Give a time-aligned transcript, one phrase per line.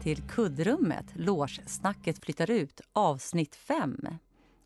[0.00, 1.04] till kuddrummet.
[1.14, 4.08] Låssnacket flyttar ut, avsnitt 5.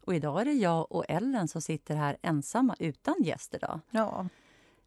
[0.04, 3.58] Och idag är det jag och Ellen som sitter här ensamma utan gäster.
[3.62, 3.80] Då.
[3.90, 4.28] Ja.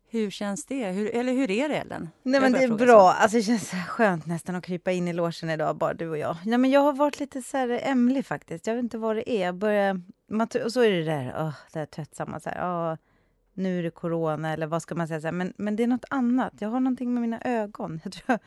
[0.10, 0.92] Hur känns det?
[0.92, 2.10] Hur, eller hur är det, Ellen?
[2.24, 3.12] Nej, men det är bra.
[3.12, 6.38] Alltså, det känns skönt nästan att krypa in i låsen idag, bara du och jag.
[6.46, 8.68] Nej, men jag har varit lite så här ämlig faktiskt.
[8.68, 9.46] Jag vet inte vad det är.
[9.46, 12.40] Jag börjar, man, och så är det där, oh, det där tröttsamma.
[12.40, 12.98] Så här, oh,
[13.54, 15.22] nu är det corona, eller vad ska man säga?
[15.22, 16.54] Så här, men, men det är något annat.
[16.60, 18.02] Jag har någonting med mina ögon.
[18.04, 18.40] Jag tror,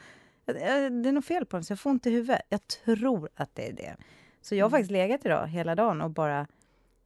[0.55, 2.43] det är något fel på dem, så jag får ont i huvudet.
[2.49, 3.97] Jag tror att det är det.
[4.43, 4.79] Så jag har mm.
[4.79, 6.47] faktiskt legat idag hela dagen och bara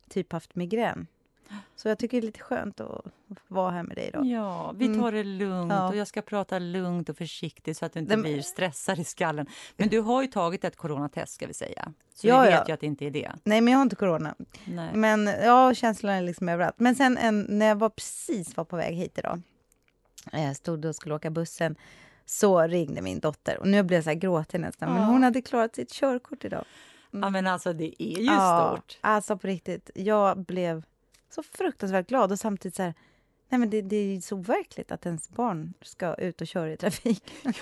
[0.09, 1.07] typ haft migrän.
[1.77, 3.05] Så jag tycker det är lite skönt att
[3.49, 4.27] vara här med dig idag.
[4.27, 5.01] Ja, vi mm.
[5.01, 5.89] tar det lugnt ja.
[5.89, 8.23] och jag ska prata lugnt och försiktigt så att du inte Men...
[8.23, 9.47] blir stressad i skallen.
[9.77, 11.93] Men du har ju tagit ett coronatest ska vi säga.
[12.15, 12.65] Så ja, vi vet ja.
[12.69, 13.33] ju att det inte är det.
[13.45, 14.35] Nej, men jag har inte corona.
[14.65, 14.91] Nej.
[14.95, 16.75] Men ja, känslan är liksom överallt.
[16.79, 19.43] Men sen en, när jag var precis var på väg hit idag,
[20.33, 21.77] jag eh, stod och skulle åka bussen,
[22.27, 23.59] så ringde min dotter.
[23.59, 26.65] Och nu blev jag så här gråtig nästan, men hon hade klarat sitt körkort idag.
[27.13, 27.23] Mm.
[27.23, 28.99] Ja, men alltså det är ju ja, stort.
[29.01, 29.91] Alltså på riktigt.
[29.95, 30.85] Jag blev
[31.31, 32.95] så fruktansvärt glad och samtidigt så här,
[33.49, 36.77] nej men det, det är så overkligt att ens barn ska ut och köra i
[36.77, 37.33] trafik.
[37.43, 37.53] ja,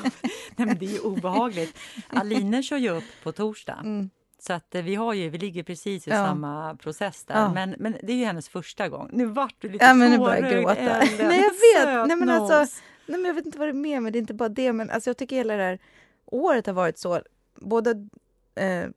[0.56, 1.78] nej men det är ju obehagligt.
[2.08, 3.78] Aline kör ju upp på torsdag.
[3.84, 4.10] Mm.
[4.42, 6.16] Så att eh, vi, har ju, vi ligger precis i ja.
[6.16, 7.34] samma process där.
[7.34, 7.52] Ja.
[7.52, 9.10] Men, men det är ju hennes första gång.
[9.12, 10.74] Nu vart du lite ja, men tårögd, gråta.
[10.74, 12.08] Nej, jag vet.
[12.08, 14.20] Nej, men alltså, nej, men jag vet inte vad det är med men det är
[14.20, 14.72] inte bara det.
[14.72, 15.78] Men alltså, jag tycker hela det här
[16.26, 17.22] året har varit så.
[17.54, 17.90] Både,
[18.54, 18.88] eh,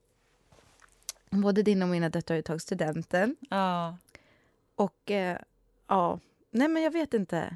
[1.30, 3.36] både din och mina döttrar har tagit studenten.
[3.50, 3.98] Ja.
[4.76, 5.38] Och eh,
[5.88, 6.20] ja,
[6.52, 7.56] nej men jag vet inte.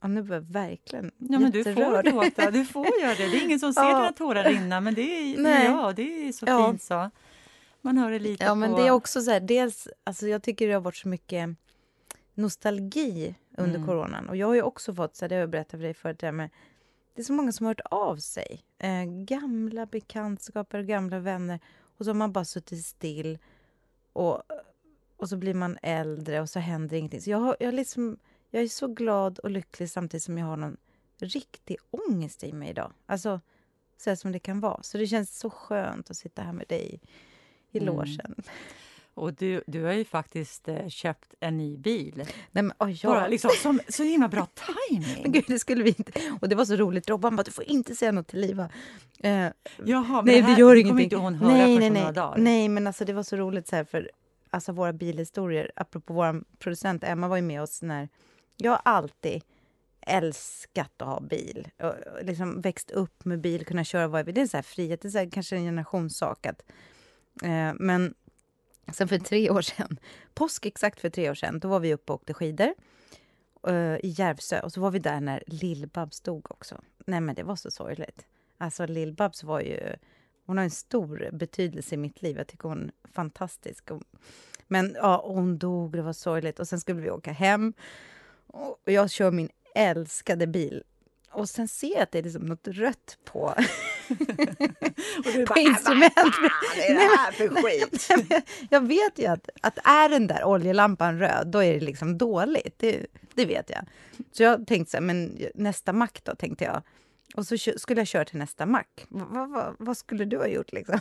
[0.00, 3.28] Ja, nu blir jag verkligen ja, men Du får gråta, du får göra det.
[3.28, 3.96] Det är ingen som ser ja.
[3.96, 5.64] dina tårar rinna, men det är, nej.
[5.66, 6.66] ja, det är så ja.
[6.70, 7.10] fint så.
[7.80, 8.54] Man hör det lite Ja, på...
[8.54, 11.50] men det är också så här, dels, alltså jag tycker det har varit så mycket
[12.34, 13.86] nostalgi under mm.
[13.86, 14.28] coronan.
[14.28, 16.18] Och jag har ju också fått, så här, det har jag berättat för dig förut,
[16.18, 16.50] det, med,
[17.14, 18.64] det är så många som har hört av sig.
[18.78, 21.60] Eh, gamla bekantskaper, gamla vänner.
[21.98, 23.38] Och så har man bara suttit still
[24.12, 24.42] och
[25.18, 27.20] och så blir man äldre och så händer ingenting.
[27.20, 28.18] Så jag, har, jag, liksom,
[28.50, 30.76] jag är så glad och lycklig samtidigt som jag har någon
[31.20, 32.92] riktig ångest i mig idag.
[33.06, 33.40] Alltså,
[33.96, 34.82] så som det kan vara.
[34.82, 37.00] Så det känns så skönt att sitta här med dig
[37.70, 37.94] i mm.
[37.94, 38.34] logen.
[39.14, 42.12] Och du, du har ju faktiskt eh, köpt en ny bil.
[42.16, 43.08] Nej, men, oh, ja.
[43.08, 44.48] Bara liksom, som, så himla bra
[44.88, 45.18] timing.
[45.22, 46.12] men gud, det skulle vi inte.
[46.40, 47.08] Och det var så roligt.
[47.08, 48.64] Robban bara, du får inte säga något till Liva.
[49.24, 51.04] Uh, Jaha, men nej, det, här, det gör ingenting.
[51.04, 52.00] inte hon höra nej, nej, nej.
[52.00, 52.38] några dagar.
[52.38, 54.10] Nej, men alltså det var så roligt så här, för
[54.50, 58.08] alltså våra bilhistorier, apropå vår producent Emma var ju med oss när...
[58.60, 59.42] Jag har alltid
[60.00, 61.68] älskat att ha bil.
[61.82, 64.34] Och liksom växt upp med bil, kunna köra vad jag vill.
[64.34, 66.46] Det är så här frihet, det är så här, kanske en generationssak.
[66.46, 66.62] Att,
[67.42, 68.14] eh, men
[68.92, 69.98] sen för tre år sedan,
[70.34, 72.74] påsk exakt för tre år sedan, då var vi uppe och åkte skidor
[73.68, 74.60] eh, i Järvsö.
[74.60, 76.80] Och så var vi där när Lill-Babs dog också.
[77.06, 78.26] Nej men det var så sorgligt.
[78.58, 79.96] Alltså Lill-Babs var ju
[80.48, 82.36] hon har en stor betydelse i mitt liv.
[82.36, 83.90] Jag tycker hon är fantastisk.
[84.66, 86.58] Men ja, hon dog, det var sorgligt.
[86.58, 87.74] Och sen skulle vi åka hem.
[88.52, 90.82] Och jag kör min älskade bil.
[91.30, 93.54] Och sen ser jag att det är liksom något rött på,
[95.48, 96.14] på instrument.
[96.14, 98.08] Vad är det här för skit?
[98.70, 102.74] jag vet ju att, att är den där oljelampan röd, då är det liksom dåligt.
[102.78, 103.84] Det, det vet jag.
[104.32, 106.82] Så jag tänkte så här, men nästa mack då, tänkte jag.
[107.34, 109.06] Och så skulle jag köra till nästa mack.
[109.08, 111.00] Vad, vad, vad skulle du ha gjort liksom?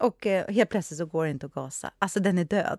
[0.00, 1.90] Och eh, helt plötsligt så går det inte att gasa.
[1.98, 2.78] Alltså den är död.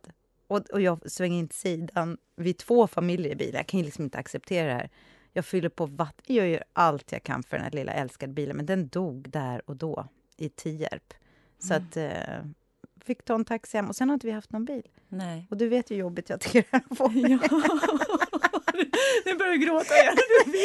[0.53, 2.17] Och, och jag svänger in till sidan.
[2.35, 3.55] Vi är två familjer i bilen.
[3.55, 4.89] Jag kan ju liksom inte acceptera det här.
[5.33, 6.35] Jag fyller på vatten.
[6.35, 8.57] Jag gör allt jag kan för den här lilla älskade bilen.
[8.57, 11.13] Men den dog där och då i Tierp.
[11.59, 11.87] Så mm.
[11.87, 12.45] att eh,
[13.03, 14.87] fick ta en taxi hem och sen har inte vi haft någon bil.
[15.07, 15.47] Nej.
[15.49, 16.83] Och du vet hur jobbigt jag tycker det här
[17.29, 17.39] Ja.
[19.25, 20.15] nu börjar jag gråta igen.
[20.15, 20.55] Du vet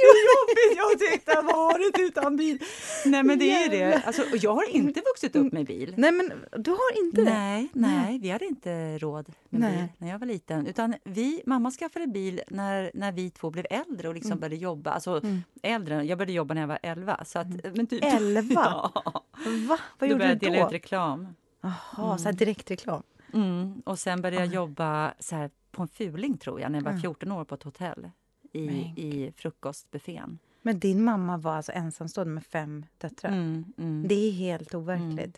[0.00, 2.58] hur jobbigt jag tyckte det varit utan bil.
[3.04, 4.02] Nej men det är det.
[4.06, 5.94] Alltså, jag har inte vuxit upp med bil.
[5.96, 7.30] Nej men du har inte det?
[7.30, 9.76] Nej, nej vi hade inte råd med nej.
[9.76, 10.66] bil när jag var liten.
[10.66, 14.40] Utan vi, mamma skaffade bil när, när vi två blev äldre och liksom mm.
[14.40, 14.90] började jobba.
[14.90, 15.42] Alltså mm.
[15.62, 17.24] äldre, jag började jobba när jag var elva.
[17.24, 17.72] Så att, mm.
[17.74, 18.90] men typ, elva?
[19.04, 19.24] ja.
[19.68, 19.78] Va?
[19.98, 20.46] Vad gjorde du då?
[20.46, 21.34] dela ut reklam.
[21.60, 22.18] Jaha, mm.
[22.18, 23.02] så direktreklam?
[23.34, 23.82] Mm.
[23.86, 26.98] Och sen började jag jobba så här, på en fuling, tror jag, när jag var
[26.98, 28.10] 14 år på ett hotell
[28.52, 28.60] i,
[28.96, 30.38] i frukostbuffén.
[30.62, 33.30] Men din mamma var alltså ensamstående med fem döttrar?
[33.30, 34.08] Mm, mm.
[34.08, 35.16] Det är helt overkligt.
[35.16, 35.32] Mm.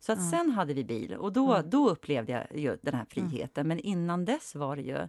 [0.00, 1.70] Så att sen hade vi bil och då, mm.
[1.70, 3.30] då upplevde jag ju den här mm.
[3.30, 3.68] friheten.
[3.68, 5.08] Men innan dess var det ju...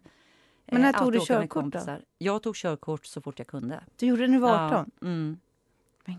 [0.66, 1.98] Men när eh, tog du körkort då?
[2.18, 3.84] Jag tog körkort så fort jag kunde.
[3.96, 4.92] Du gjorde det när du var 18?
[5.00, 5.40] Ja, mm.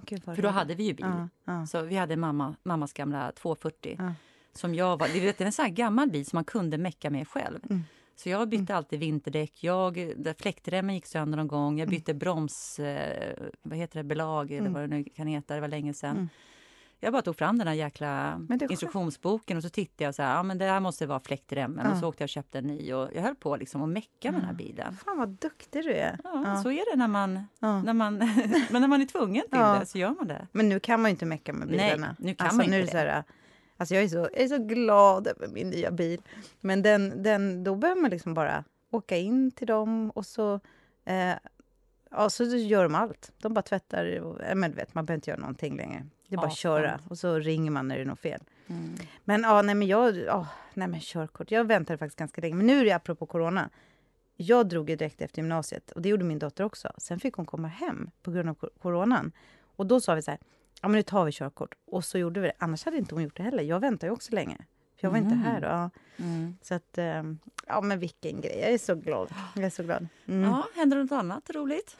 [0.06, 1.06] Gud, För då hade vi ju bil.
[1.06, 1.66] Ja, ja.
[1.66, 4.00] Så vi hade mamma, mammas gamla 240.
[4.52, 7.60] Som jag var, det är en sån gammal bil som man kunde mecka med själv.
[8.20, 8.38] Mm.
[8.38, 8.76] Så jag bytte mm.
[8.76, 9.64] alltid vinterdäck.
[9.64, 11.78] Jag, fläktremmen gick sönder någon gång.
[11.78, 11.98] Jag mm.
[11.98, 12.78] bytte broms...
[12.78, 13.32] Eh,
[13.62, 14.04] vad heter det?
[14.04, 14.72] Belag, eller mm.
[14.72, 15.54] vad det nu kan heta.
[15.54, 16.28] Det var länge sedan.
[17.00, 18.40] jag bara tog fram den här jäkla
[18.70, 21.92] instruktionsboken och så tittade jag så här, ja men det här måste vara fläktremmen ja.
[21.92, 24.32] och så åkte jag och köpte en ny och jag höll på liksom att mecka
[24.32, 24.96] med den här bilen.
[25.04, 26.18] Fan vad duktig du är!
[26.24, 26.62] Ja, ja.
[26.62, 28.18] så är det när man, när man,
[28.70, 30.46] men när man är tvungen till det så gör man det.
[30.52, 32.06] Men nu kan man ju inte mecka med bilarna.
[32.06, 33.24] Nej, nu kan alltså, man inte nu det.
[33.80, 36.20] Alltså jag är, så, jag är så glad över min nya bil.
[36.60, 40.60] Men den, den, då behöver man liksom bara åka in till dem och så
[41.04, 41.34] eh,
[42.10, 43.32] Ja, så gör de allt.
[43.38, 44.20] De bara tvättar.
[44.20, 46.06] Och, men vet, man behöver inte göra någonting längre.
[46.28, 48.40] Det är bara att köra och så ringer man när det är något fel.
[48.66, 48.94] Mm.
[49.24, 50.16] Men ja, nej men jag...
[50.16, 51.50] Oh, nej men körkort.
[51.50, 52.54] Jag väntade faktiskt ganska länge.
[52.54, 53.70] Men nu är det apropå corona.
[54.36, 56.92] Jag drog ju direkt efter gymnasiet och det gjorde min dotter också.
[56.98, 59.32] Sen fick hon komma hem på grund av coronan.
[59.76, 60.40] Och då sa vi så här,
[60.80, 61.74] ja men nu tar vi körkort.
[61.86, 62.52] Och så gjorde vi det.
[62.58, 63.62] Annars hade inte hon gjort det heller.
[63.62, 64.56] Jag väntade ju också länge.
[64.96, 65.32] För jag var mm.
[65.32, 65.90] inte här då.
[66.24, 66.56] Mm.
[66.62, 68.58] Så att, ehm, ja men vilken grej.
[68.60, 69.34] Jag är så glad.
[69.54, 70.08] Jag är så glad.
[70.26, 70.50] Mm.
[70.50, 71.96] Ja, händer det något annat roligt?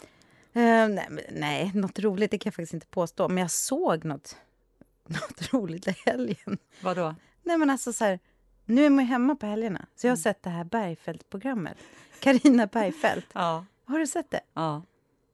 [0.57, 3.29] Uh, nej, nej, något roligt det kan jag faktiskt inte påstå.
[3.29, 4.37] Men jag såg något,
[5.07, 6.59] något roligt i helgen.
[6.83, 7.15] Vadå?
[7.43, 8.19] Nej men alltså så här,
[8.65, 9.87] nu är man hemma på helgerna.
[9.97, 10.23] Så jag har mm.
[10.23, 11.77] sett det här Bergfeldt-programmet.
[12.21, 13.27] Karina Bergfeldt.
[13.33, 13.65] ja.
[13.85, 14.41] Har du sett det?
[14.55, 14.83] Ja.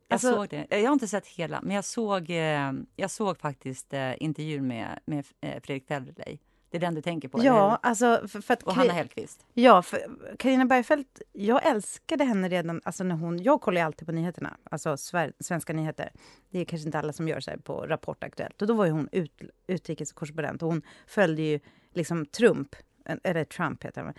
[0.08, 0.66] Jag alltså, såg det.
[0.70, 4.98] Jag har inte sett hela, men jag såg, eh, jag såg faktiskt eh, intervjun med,
[5.04, 6.38] med Fredrik Federley.
[6.70, 7.44] Det är den du tänker på?
[7.44, 8.28] Ja, alltså...
[8.28, 9.46] För, för att, och Hanna Hellquist?
[9.54, 10.00] Ja, för
[10.38, 12.80] Carina Bergfeldt, jag älskade henne redan...
[12.84, 14.96] Alltså när hon, jag kollar alltid på nyheterna, alltså
[15.40, 16.10] svenska nyheter.
[16.50, 18.62] Det är kanske inte alla som gör så här på Rapport Aktuellt.
[18.62, 21.60] Och då var hon ut, utrikeskorrespondent och hon följde ju
[21.94, 22.76] liksom Trump,
[23.24, 24.14] eller Trump heter han.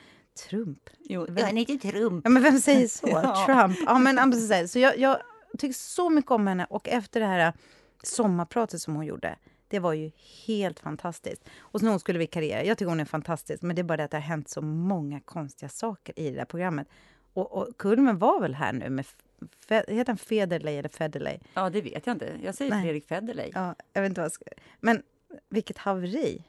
[0.49, 0.89] Trump?
[0.99, 2.21] Jo, vem, inte Trump.
[2.25, 3.07] Ja, men vem säger så?
[3.11, 3.45] ja.
[3.45, 3.77] Trump.
[3.85, 5.17] Ja, men, så jag, jag
[5.59, 7.53] tycker så mycket om henne och efter det här
[8.03, 9.35] sommarpratet som hon gjorde
[9.67, 10.11] det var ju
[10.45, 11.49] helt fantastiskt.
[11.59, 12.63] Och så hon skulle vikariera.
[12.63, 14.61] Jag tycker hon är fantastisk, men det är bara det att det har hänt så
[14.61, 16.87] många konstiga saker i det där programmet.
[17.33, 19.05] Och, och kulmen var väl här nu med
[19.69, 21.39] Heter han Federley eller Federley?
[21.53, 22.39] Ja, det vet jag inte.
[22.43, 22.83] Jag säger Nej.
[22.83, 23.51] Fredrik Federley.
[23.53, 24.45] Ja, jag vet inte vad ska...
[24.79, 25.03] Men
[25.49, 26.43] vilket haveri!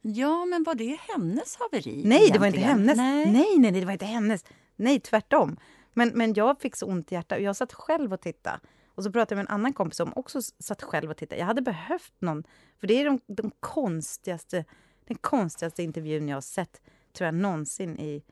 [0.00, 2.02] Ja, men var det hennes haveri?
[2.04, 2.32] Nej, egentligen?
[2.32, 2.96] det var inte hennes.
[2.96, 3.32] Nej.
[3.32, 4.44] nej, nej, det var inte hennes.
[4.76, 5.56] Nej, tvärtom.
[5.94, 7.42] Men, men jag fick så ont i hjärtat.
[7.42, 8.60] Jag satt själv och tittade.
[8.94, 11.38] Och så pratade jag med en annan kompis som också satt själv och tittade.
[11.40, 12.44] Jag hade behövt någon,
[12.80, 14.64] för det är de, de konstigaste,
[15.06, 16.80] den konstigaste intervjun jag har sett,
[17.12, 18.22] tror jag, någonsin i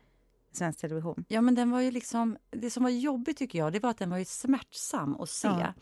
[0.51, 1.25] svensk television.
[1.27, 3.97] Ja, men den var ju liksom, det som var jobbigt tycker jag, det var att
[3.97, 5.47] den var ju smärtsam att se.
[5.47, 5.73] Ja.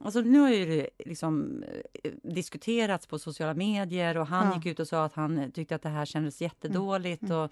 [0.00, 1.64] Alltså, nu har ju det liksom
[2.04, 4.54] eh, diskuterats på sociala medier och han ja.
[4.54, 7.22] gick ut och sa att han tyckte att det här kändes jättedåligt.
[7.22, 7.36] Mm.
[7.36, 7.50] Och,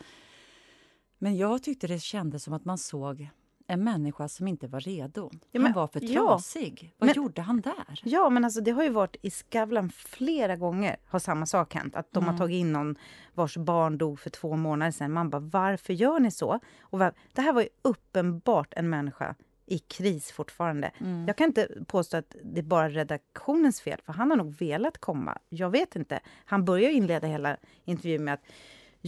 [1.18, 3.28] men jag tyckte det kändes som att man såg
[3.66, 5.30] en människa som inte var redo.
[5.32, 6.80] Ja, men, han var för trasig.
[6.82, 8.00] Ja, Vad men, gjorde han där?
[8.02, 11.96] Ja, men alltså, det har ju varit i Skavlan flera gånger har samma sak hänt.
[11.96, 12.34] Att de mm.
[12.34, 12.96] har tagit in någon
[13.34, 15.12] vars barn dog för två månader sedan.
[15.12, 16.60] Man bara, varför gör ni så?
[16.80, 16.98] Och
[17.32, 19.34] det här var ju uppenbart en människa
[19.66, 20.90] i kris fortfarande.
[21.00, 21.26] Mm.
[21.26, 24.98] Jag kan inte påstå att det är bara redaktionens fel, för han har nog velat
[24.98, 25.38] komma.
[25.48, 26.20] Jag vet inte.
[26.44, 28.44] Han börjar inleda hela intervjun med att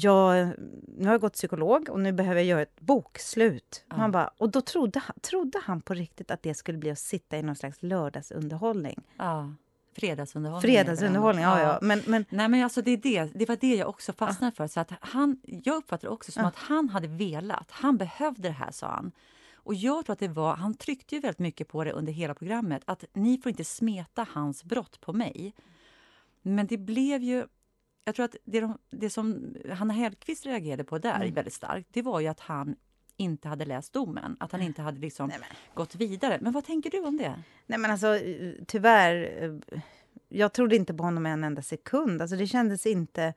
[0.05, 0.49] jag,
[0.87, 3.85] nu har jag gått psykolog och nu behöver jag göra ett bokslut.
[3.89, 3.97] Ja.
[3.97, 6.99] Man bara, och då trodde han, trodde han på riktigt att det skulle bli att
[6.99, 9.01] sitta i någon slags lördagsunderhållning.
[9.17, 9.53] Ja.
[9.93, 10.73] Fredagsunderhållning.
[10.73, 11.61] Fredagsunderhållning, ja.
[11.61, 11.79] ja.
[11.83, 12.25] Men, men...
[12.29, 14.67] Nej, men alltså det, är det, det var det jag också fastnade för.
[14.67, 17.71] Så att han, jag uppfattar det också som att han hade velat.
[17.71, 19.13] Han behövde det här, sa han.
[19.55, 22.35] Och jag tror att det var, Han tryckte ju väldigt mycket på det under hela
[22.35, 22.83] programmet.
[22.85, 25.55] Att ni får inte smeta hans brott på mig.
[26.43, 27.47] Men det blev ju
[28.09, 31.35] jag tror att det, de, det som Hanna Hellquist reagerade på där mm.
[31.35, 32.77] väldigt starkt, det var ju att han
[33.17, 35.39] inte hade läst domen, att han inte hade liksom Nej,
[35.75, 36.39] gått vidare.
[36.41, 37.43] Men vad tänker du om det?
[37.67, 38.19] Nej men alltså
[38.67, 39.81] tyvärr, eh,
[40.29, 42.23] jag trodde inte på honom en enda sekund.
[42.23, 43.35] Alltså det kändes inte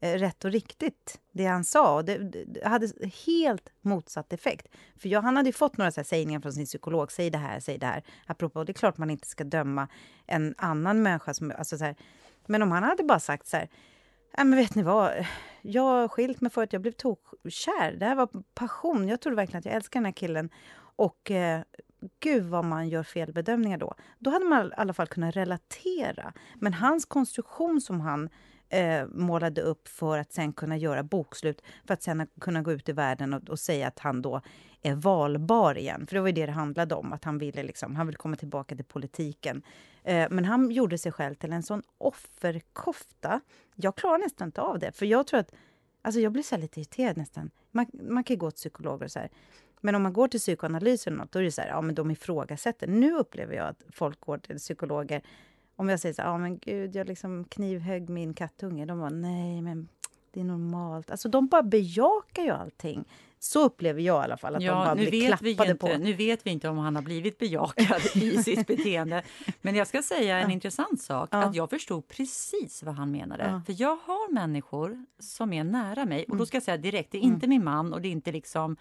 [0.00, 2.02] eh, rätt och riktigt, det han sa.
[2.02, 2.92] Det, det hade
[3.26, 4.68] helt motsatt effekt.
[4.96, 7.60] För jag, han hade ju fått några så sägningar från sin psykolog, säg det här,
[7.60, 8.02] säg det här.
[8.26, 9.88] Apropå, det är klart man inte ska döma
[10.26, 11.34] en annan människa.
[11.34, 11.96] Som, alltså så här,
[12.46, 13.68] men om han hade bara sagt så här,
[14.36, 15.26] Ja, men vet ni vad?
[15.62, 17.96] Jag har skilt mig för att jag blev tokkär.
[17.98, 19.08] Det här var passion.
[19.08, 20.50] Jag trodde verkligen att jag älskar den här killen.
[20.96, 21.62] Och eh,
[22.20, 23.94] gud vad man gör felbedömningar då.
[24.18, 26.32] Då hade man i alla fall kunnat relatera.
[26.54, 28.28] Men hans konstruktion som han
[28.68, 32.88] eh, målade upp för att sen kunna göra bokslut, för att sen kunna gå ut
[32.88, 34.40] i världen och, och, säga att han då
[34.82, 36.06] är valbar igen.
[36.06, 38.36] För det var ju det det handlade om, att han ville, liksom, han ville komma
[38.36, 39.62] tillbaka till politiken.
[40.04, 43.40] Eh, men han gjorde sig själv till en sån offerkofta.
[43.74, 45.52] Jag klarar nästan inte av det, för jag tror att
[46.02, 47.50] Alltså jag blir så lite irriterad nästan.
[47.70, 49.28] Man, man kan ju gå till psykologer och så här.
[49.80, 51.94] Men om man går till psykoanalys eller något, då är det så här, ja men
[51.94, 52.86] de ifrågasätter.
[52.86, 55.22] Nu upplever jag att folk går till psykologer
[55.76, 58.86] om jag säger så ja men gud, jag liksom knivhögg min kattunge.
[58.86, 59.88] De var nej men
[60.30, 61.10] det är normalt.
[61.10, 63.04] Alltså de bara bejakar ju allting.
[63.42, 65.88] Så upplever jag i alla fall, att ja, de bara blir klappade på.
[65.98, 69.22] Nu vet vi inte om han har blivit bejakad i sitt beteende.
[69.60, 70.54] Men jag ska säga en ja.
[70.54, 71.38] intressant sak, ja.
[71.38, 73.62] att jag förstod precis vad han menade.
[73.66, 76.46] För jag har människor som är nära mig, och då mm.
[76.46, 77.50] ska jag säga direkt, det är inte mm.
[77.50, 78.76] min man och det är inte liksom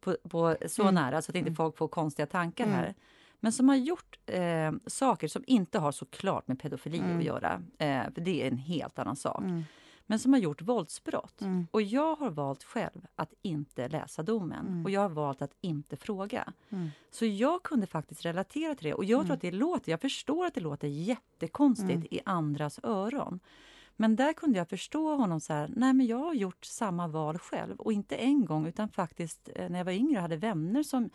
[0.00, 0.94] på, på så mm.
[0.94, 1.56] nära så att inte mm.
[1.56, 2.76] folk får konstiga tankar mm.
[2.76, 2.94] här.
[3.40, 7.22] Men som har gjort eh, saker som inte har så klart med pedofili att mm.
[7.22, 7.62] göra.
[7.78, 9.42] Eh, för det är en helt annan sak
[10.10, 11.40] men som har gjort våldsbrott.
[11.40, 11.66] Mm.
[11.70, 14.84] Och jag har valt själv att inte läsa domen mm.
[14.84, 16.52] och jag har valt att inte fråga.
[16.70, 16.90] Mm.
[17.10, 19.34] Så jag kunde faktiskt relatera till det och jag tror mm.
[19.34, 22.06] att det låter, jag förstår att det låter jättekonstigt mm.
[22.10, 23.40] i andras öron.
[23.96, 27.38] Men där kunde jag förstå honom så här, nej men jag har gjort samma val
[27.38, 31.10] själv och inte en gång utan faktiskt eh, när jag var yngre hade vänner som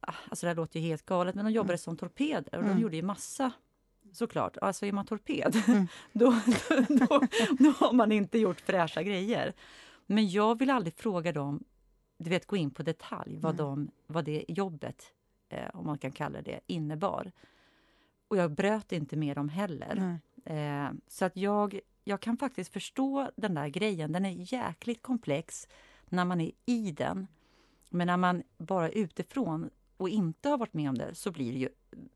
[0.00, 1.78] ah, Alltså det här låter ju helt galet, men de jobbade mm.
[1.78, 3.52] som torpeder och de gjorde ju massa
[4.18, 4.56] såklart.
[4.60, 5.86] Alltså är man torped, mm.
[6.12, 6.40] då,
[6.88, 7.20] då,
[7.58, 9.52] då, har man inte gjort fräscha grejer.
[10.06, 11.64] Men jag vill aldrig fråga dem,
[12.18, 13.66] du vet gå in på detalj, vad, mm.
[13.66, 15.04] de, vad det jobbet,
[15.48, 17.32] eh, om man kan kalla det, innebar.
[18.28, 20.18] Och jag bröt inte med dem heller.
[20.44, 24.12] Eh, så att jag, jag kan faktiskt förstå den där grejen.
[24.12, 25.68] Den är jäkligt komplex
[26.04, 27.26] när man är i den.
[27.90, 31.58] Men när man bara utifrån och inte har varit med om det så blir det
[31.58, 31.68] ju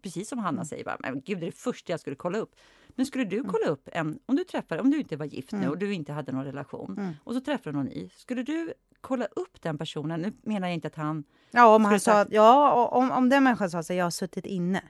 [0.02, 0.64] precis som Hanna mm.
[0.64, 2.54] säger, bara, men gud det är det första jag skulle kolla upp.
[2.88, 3.50] Men skulle du mm.
[3.50, 5.64] kolla upp en, om du träffar, om du inte var gift mm.
[5.64, 7.12] nu och du inte hade någon relation mm.
[7.24, 10.20] och så träffar du någon ny, skulle du kolla upp den personen?
[10.20, 11.24] Nu menar jag inte att han...
[11.50, 14.82] Ja, om han sa, ja, om, om den människan sa att jag har suttit inne.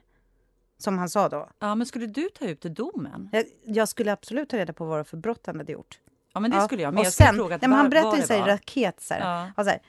[0.78, 1.48] Som han sa då.
[1.58, 3.28] Ja, men skulle du ta ut domen?
[3.32, 6.00] Jag, jag skulle absolut ta reda på vad det för brott han hade gjort.
[6.34, 6.64] Ja, men det ja.
[6.64, 6.94] skulle jag.
[6.94, 9.52] Men och jag sen, nej, men han berättade ju sig raket så här.
[9.56, 9.64] Ja.
[9.64, 9.80] så här,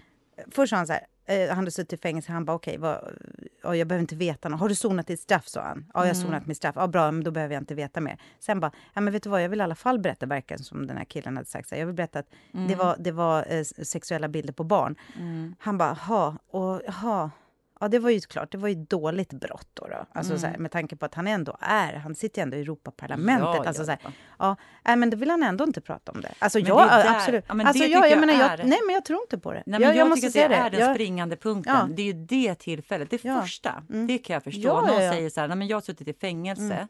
[0.52, 2.32] Först sa han så här, han hade suttit i fängelse.
[2.32, 4.60] Han bara, okej, okay, jag behöver inte veta något.
[4.60, 5.48] Har du sonat ditt straff?
[5.48, 5.86] sa han.
[5.94, 6.28] Ja, jag har mm.
[6.28, 6.76] sonat mitt straff.
[6.76, 8.18] Ja, bra, men då behöver jag inte veta mer.
[8.40, 10.88] Sen bara, ja, men vet du vad, jag vill i alla fall berätta, verkar som
[10.88, 11.70] den här killen hade sagt.
[11.70, 12.68] Så jag vill berätta att mm.
[12.68, 14.96] det var, det var eh, sexuella bilder på barn.
[15.20, 15.56] Mm.
[15.60, 17.32] Han bara, ha, och ha.
[17.84, 19.88] Ja, det var ju klart, det var ju dåligt brott då.
[19.88, 20.06] då.
[20.12, 20.42] Alltså, mm.
[20.42, 23.50] så här, med tanke på att han ändå är, han sitter ju ändå i Europaparlamentet.
[23.54, 23.86] Ja, alltså, ja.
[23.86, 24.00] Så här,
[24.40, 26.34] ja, nej, men då vill han ändå inte prata om det.
[26.40, 27.46] Alltså, men jag, det absolut.
[27.48, 29.64] Ja, men alltså, jag, jag, menar, jag, nej, men jag tror inte på det.
[29.66, 30.56] Nej, jag, jag, måste säga det.
[30.56, 31.76] är den jag, springande punkten.
[31.90, 31.96] Ja.
[31.96, 33.84] Det är ju det tillfället, det första.
[33.90, 34.08] Mm.
[34.08, 34.62] Det kan jag förstå.
[34.68, 36.74] Ja, Någon säger så här, nej, men jag har suttit i fängelse.
[36.74, 36.88] Mm.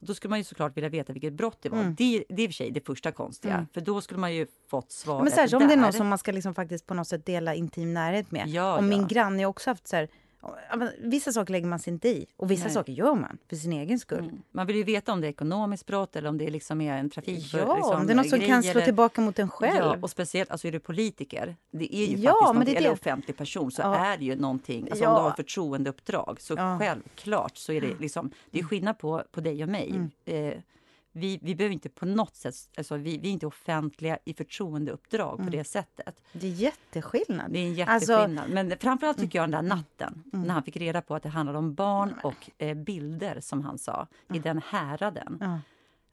[0.00, 1.78] Då skulle man ju såklart vilja veta vilket brott det var.
[1.78, 1.94] Mm.
[1.94, 3.66] Det, det är i och för sig det första konstiga, mm.
[3.74, 6.18] för då skulle man ju fått svaret Men särskilt om det är någon som man
[6.18, 8.48] ska liksom faktiskt på något sätt dela intim närhet med.
[8.48, 10.08] Ja, och min granne har också haft så här,
[10.98, 12.74] Vissa saker lägger man sig inte i och vissa Nej.
[12.74, 14.24] saker gör man för sin egen skull.
[14.24, 14.42] Mm.
[14.50, 17.10] Man vill ju veta om det är ekonomiskt brott eller om det liksom är en
[17.10, 18.84] trafik Ja, liksom, om det är något som kan slå eller...
[18.84, 19.76] tillbaka mot en själv.
[19.76, 21.56] Ja, och speciellt alltså är du politiker.
[21.70, 23.96] Det är ju ja, faktiskt något, det eller offentlig person så ja.
[23.96, 24.88] är det ju någonting.
[24.90, 25.10] Alltså ja.
[25.10, 26.78] om du har förtroendeuppdrag så ja.
[26.78, 29.90] självklart så är det liksom, det är skillnad på, på dig och mig.
[29.90, 30.10] Mm.
[30.24, 30.58] Eh,
[31.18, 35.34] vi, vi behöver inte på något sätt, alltså vi, vi är inte offentliga i förtroendeuppdrag
[35.34, 35.46] mm.
[35.46, 36.22] på det sättet.
[36.32, 37.52] Det är jätteskillnad.
[37.52, 38.44] Det är en alltså- jätteskillnad.
[38.44, 39.78] Alltså, Men framförallt tycker jag den där mm.
[39.78, 40.46] natten, mm.
[40.46, 43.78] när han fick reda på att det handlade om barn och eh, bilder, som han
[43.78, 45.60] sa, i den häraden.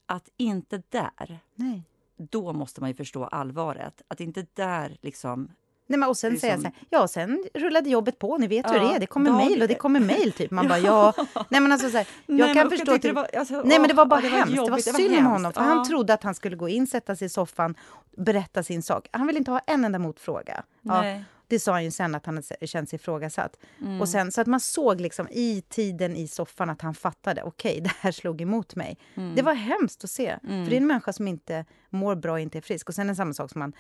[0.06, 1.84] Att inte där, Nej.
[2.18, 4.02] då måste man ju förstå allvaret.
[4.08, 5.50] Att inte där liksom
[5.88, 8.74] Nej, men och sen säger så här, ja, sen rullade jobbet på, ni vet ja,
[8.74, 10.52] hur det är, det kommer mejl och det kommer mejl, typ.
[10.52, 11.14] Man bara, ja.
[11.50, 13.88] Nej, men alltså så här, jag Nej, kan förstå att det var, alltså, Nej, men
[13.88, 14.56] det var bara det var hemskt.
[14.56, 15.68] Jobbigt, det var synd om honom, för ja.
[15.68, 17.76] han trodde att han skulle gå in, sätta sig i soffan,
[18.18, 19.08] berätta sin sak.
[19.12, 20.64] Han ville inte ha en enda motfråga.
[20.82, 21.04] Ja,
[21.48, 23.58] det sa han ju sen, att han känt sig ifrågasatt.
[23.82, 24.02] Mm.
[24.02, 27.72] Och sen, så att man såg liksom i tiden i soffan att han fattade, okej,
[27.72, 28.98] okay, det här slog emot mig.
[29.16, 29.36] Mm.
[29.36, 30.64] Det var hemskt att se, mm.
[30.64, 32.90] för det är en människa som inte mår bra inte är frisk.
[32.90, 33.74] Och sen är det samma sak som man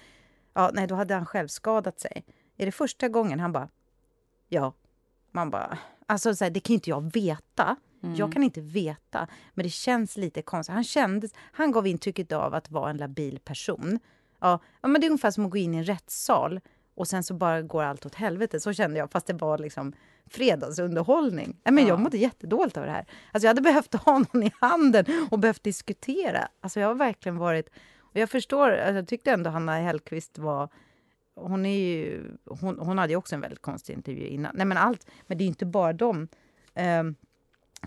[0.55, 2.25] Ja, nej, då hade han själv skadat sig.
[2.57, 3.39] Är det första gången?
[3.39, 3.69] Han bara,
[4.47, 4.73] ja.
[5.31, 7.75] Man bara, alltså så här, det kan inte jag veta.
[8.03, 8.15] Mm.
[8.15, 10.73] Jag kan inte veta, men det känns lite konstigt.
[10.73, 13.99] Han, kändes, han gav intrycket av att vara en labil person.
[14.39, 16.59] Ja, men det är ungefär som att gå in i en rättssal
[16.95, 18.59] och sen så bara går allt åt helvete.
[18.59, 19.93] Så kände jag, fast det var liksom
[20.29, 21.57] fredagsunderhållning.
[21.63, 21.87] men ja.
[21.87, 23.05] Jag mådde jättedåligt av det här.
[23.31, 26.47] Alltså jag hade behövt ha någon i handen och behövt diskutera.
[26.61, 27.69] Alltså jag har verkligen varit
[28.19, 30.69] jag förstår, alltså, jag tyckte ändå Hanna Hellquist var...
[31.35, 34.51] Hon, är ju, hon, hon hade ju också en väldigt konstig intervju innan.
[34.55, 36.27] Nej, men allt, men det är inte bara dem.
[36.75, 37.15] Um,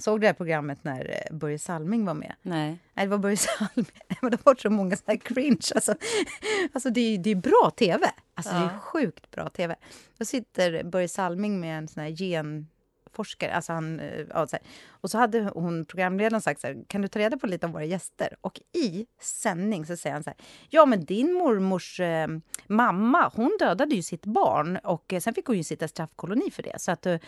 [0.00, 2.34] Såg du det här programmet när eh, Börje Salming var med?
[2.42, 2.78] Nej.
[2.94, 3.86] Nej, det var Börje Salming.
[4.20, 5.66] Men det var så många så här cringe.
[5.74, 5.94] Alltså,
[6.72, 8.10] alltså det, är, det är bra tv.
[8.34, 8.60] Alltså, ja.
[8.60, 9.76] Det är sjukt bra tv.
[10.18, 12.68] Då sitter Börje Salming med en sån här gen
[13.12, 13.54] forskare.
[13.54, 14.66] Alltså han, eh, ja, så här.
[14.88, 17.72] Och så hade hon, programledaren sagt så här, kan du ta reda på lite om
[17.72, 18.36] våra gäster?
[18.40, 20.38] Och i sändning så säger han så här,
[20.68, 22.28] ja men din mormors eh,
[22.66, 26.62] mamma, hon dödade ju sitt barn och eh, sen fick hon ju sitta straffkoloni för
[26.62, 26.74] det.
[26.78, 27.18] Så att eh,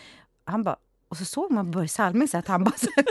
[0.43, 0.77] han bara,
[1.11, 3.05] och så såg man Börje Salming så att han bara, så, att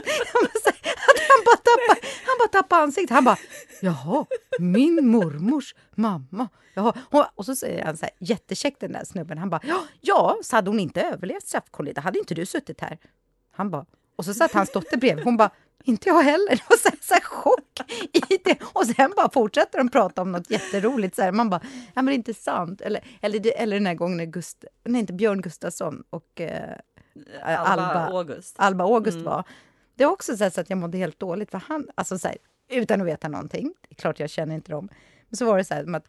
[1.28, 3.14] han bara tappade, han bara tappade ansiktet.
[3.14, 3.38] Han bara,
[3.80, 4.26] jaha,
[4.58, 6.48] min mormors mamma.
[6.74, 6.94] Jaha.
[7.34, 9.38] Och så säger han så här, jättekäckt den där snubben.
[9.38, 9.60] Han bara,
[10.00, 12.98] ja, så hade hon inte överlevt straffkollisionen, hade inte du suttit här.
[13.52, 15.24] Han bara, och så satt hans dotter bredvid.
[15.24, 15.50] Hon bara,
[15.84, 16.62] inte jag heller.
[16.68, 17.80] Och så, så här chock
[18.12, 18.58] i det.
[18.72, 21.16] Och sen bara fortsätter de prata om något jätteroligt.
[21.16, 21.32] Så här.
[21.32, 22.80] Man bara, ja men det är inte sant.
[22.80, 26.76] Eller, eller, eller den här gången när Gust, nej, inte Björn Gustafsson och eh,
[27.42, 29.24] Alba, Alba August, Alba August mm.
[29.24, 29.44] var.
[29.94, 31.50] Det är också så, så, att jag mådde helt dåligt.
[31.50, 32.36] För han, alltså så här,
[32.70, 33.74] utan att veta någonting.
[33.80, 34.88] Det är klart jag känner inte dem.
[35.28, 36.06] Men så var det så här att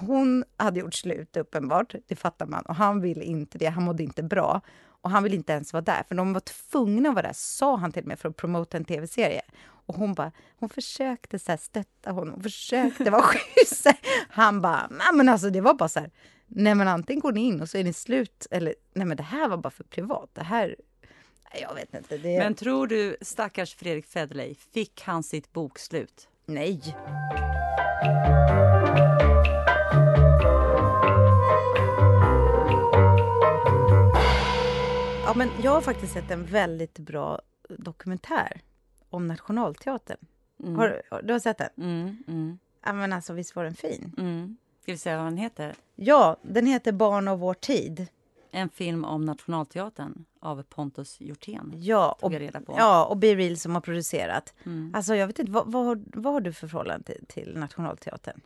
[0.00, 2.62] hon hade gjort slut uppenbart, det fattar man.
[2.62, 4.60] Och han ville inte det, han mådde inte bra.
[4.86, 7.76] Och han ville inte ens vara där, för de var tvungna att vara där, sa
[7.76, 9.42] han till mig, för att promota en tv-serie.
[9.86, 13.86] Och hon bara, hon försökte så här stötta honom, försökte vara schysst.
[14.28, 16.10] Han bara, nej men alltså det var bara så här,
[16.54, 19.22] nej men antingen går ni in och så är ni slut, eller nej men det
[19.22, 20.30] här var bara för privat.
[20.32, 20.76] Det här,
[21.60, 22.18] jag vet inte.
[22.18, 22.38] Det...
[22.38, 26.28] Men tror du stackars Fredrik Federley, fick han sitt bokslut?
[26.46, 26.96] Nej.
[35.24, 38.60] Ja, men jag har faktiskt sett en väldigt bra dokumentär
[39.08, 40.18] om Nationalteatern.
[40.62, 40.76] Mm.
[40.76, 41.70] Har, du har sett den?
[41.76, 42.58] Mm, mm.
[42.84, 44.14] Ja, men alltså, visst var den fin?
[44.18, 44.56] Mm.
[44.84, 45.74] Ska vi säga vad den heter?
[45.96, 48.06] Ja, den heter Barn av vår tid.
[48.50, 51.72] En film om Nationalteatern av Pontus Hjortén.
[51.76, 52.32] Ja, och,
[52.66, 54.54] ja, och Be Real som har producerat.
[54.64, 54.94] Mm.
[54.94, 58.40] Alltså, jag vet inte, vad, vad, vad har du för förhållande till, till Nationalteatern?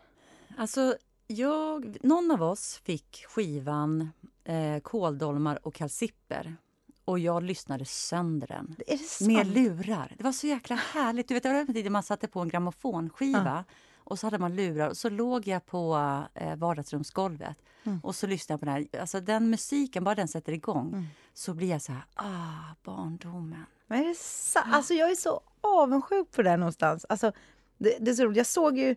[0.57, 4.11] Alltså, jag, någon av oss fick skivan
[4.45, 6.57] eh, Kåldolmar och kalsipper
[7.05, 8.77] och jag lyssnade sönder den.
[9.21, 10.15] Med lurar.
[10.19, 11.29] Det var så jäkla härligt.
[11.29, 13.75] Du vet, det var man satte på en grammofonskiva ja.
[14.09, 15.97] Och så hade man lurar och så låg jag på
[16.35, 18.01] eh, vardagsrumsgolvet mm.
[18.03, 19.01] och så lyssnade jag på den här.
[19.01, 21.07] Alltså den musiken, bara den sätter igång mm.
[21.35, 23.65] så blir jag så här, ah, barndomen.
[23.87, 24.59] Men är det så?
[24.59, 27.07] Alltså jag är så avundsjuk på det någonstans.
[27.09, 27.33] Alltså,
[27.79, 28.37] det, det är så roligt.
[28.37, 28.97] Jag såg ju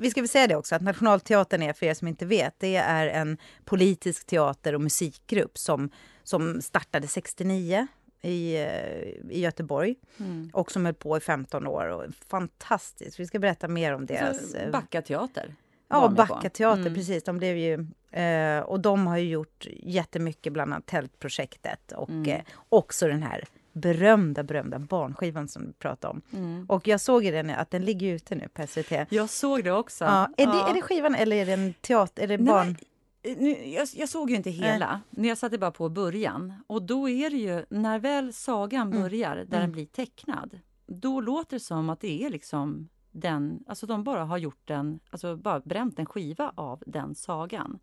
[0.00, 2.76] vi ska väl säga det också, att Nationalteatern är, för er som inte vet, det
[2.76, 5.90] är en politisk teater och musikgrupp som
[6.24, 7.86] som startade 69
[8.22, 10.50] i, eh, i Göteborg mm.
[10.52, 11.86] och som höll på i 15 år.
[11.86, 13.20] Och fantastiskt!
[13.20, 14.54] Vi ska berätta mer om deras...
[14.54, 15.54] Eh, Backa teater.
[15.88, 16.94] Ja, Backa teater, mm.
[16.94, 17.24] precis.
[17.24, 17.86] De blev ju,
[18.22, 22.30] eh, och de har ju gjort jättemycket, bland annat Tältprojektet och mm.
[22.30, 26.22] eh, också den här berömda, berömda barnskivan som du pratade om.
[26.32, 26.66] Mm.
[26.68, 28.92] Och jag såg den, att den ligger ute nu på SVT.
[29.08, 30.04] Jag såg det också.
[30.04, 30.28] Ja.
[30.36, 30.52] Är, ja.
[30.52, 32.22] Det, är det skivan eller är det en teater?
[32.22, 32.66] Är det barn?
[32.66, 32.76] Nej,
[33.22, 36.54] nu, jag, jag, såg ju inte hela, men jag satte bara på början.
[36.66, 39.02] Och då är det ju, när väl sagan mm.
[39.02, 39.60] börjar, där mm.
[39.60, 44.24] den blir tecknad, då låter det som att det är liksom den, alltså de bara
[44.24, 47.78] har gjort den, alltså bara bränt en skiva av den sagan.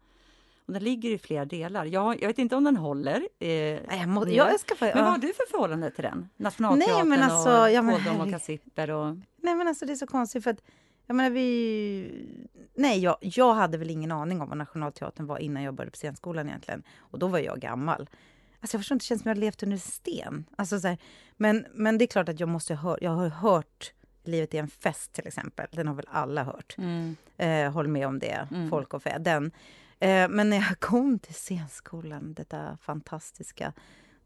[0.66, 1.86] Och den ligger i flera delar.
[1.86, 3.28] Jag, jag vet inte om den håller.
[3.40, 6.30] Eh, jag må, jag ska men vad har du för förhållande till den?
[6.38, 9.16] Nationalteatern Nej, men alltså, och ja, men, och Kassipper och...
[9.38, 10.62] Nej men alltså det är så konstigt för att
[11.10, 12.70] jag menar, vi...
[12.76, 15.98] Nej, jag, jag hade väl ingen aning om vad Nationalteatern var innan jag började på
[15.98, 16.84] scenskolan egentligen.
[16.98, 18.10] Och då var jag gammal.
[18.60, 20.46] Alltså jag förstår inte, det känns som jag har levt under sten.
[20.56, 20.98] Alltså så här,
[21.38, 23.94] men, men det är klart att jag måste ha jag har hört
[24.24, 25.68] Livet är en fest till exempel.
[25.72, 26.76] Den har väl alla hört.
[26.78, 27.16] Mm.
[27.38, 28.70] Eh, håll med om det, mm.
[28.70, 29.18] Folk och fä.
[29.20, 29.52] Den.
[30.00, 33.74] Eh, men när jag kom till scenskolan, detta fantastiska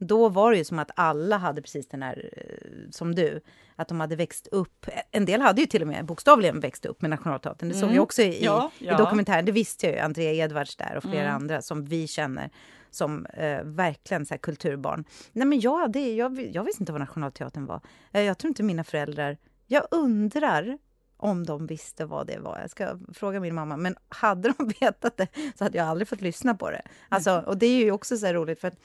[0.03, 3.41] då var det ju som att alla hade precis den här, eh, som du,
[3.75, 4.85] att de hade växt upp.
[5.11, 7.69] En del hade ju till och med bokstavligen växt upp med Nationalteatern.
[7.69, 7.95] Det såg mm.
[7.95, 8.93] jag också i, ja, ja.
[8.93, 9.45] i dokumentären.
[9.45, 11.35] Det visste jag ju, Andrea Edwards där och flera mm.
[11.35, 12.49] andra som vi känner
[12.91, 15.05] som eh, verkligen så här, kulturbarn.
[15.31, 17.81] Nej, men jag, hade, jag, jag visste inte vad Nationalteatern var.
[18.11, 19.37] Eh, jag tror inte mina föräldrar...
[19.67, 20.77] Jag undrar
[21.23, 22.59] om de visste vad det var.
[22.59, 23.77] Jag ska fråga min mamma.
[23.77, 26.81] Men hade de vetat det så hade jag aldrig fått lyssna på det.
[27.09, 28.77] Alltså, och det är ju också så roligt för att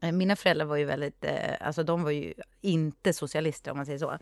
[0.00, 3.98] mina föräldrar var ju väldigt, eh, alltså de var ju inte socialister om man säger
[3.98, 4.18] så.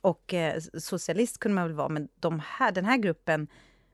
[0.00, 3.48] Och eh, socialist kunde man väl vara, men de här, den här gruppen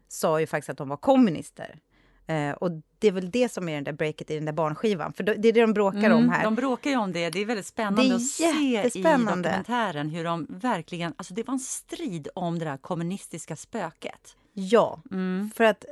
[0.09, 1.79] sa ju faktiskt att de var kommunister.
[2.27, 5.13] Eh, och det är väl det som är den där breaket i den där barnskivan,
[5.13, 6.45] för det är det de bråkar mm, om här.
[6.45, 10.25] De bråkar ju om det, det är väldigt spännande är att se i dokumentären hur
[10.25, 14.37] de verkligen, alltså det var en strid om det där kommunistiska spöket.
[14.53, 15.51] Ja, mm.
[15.55, 15.85] för att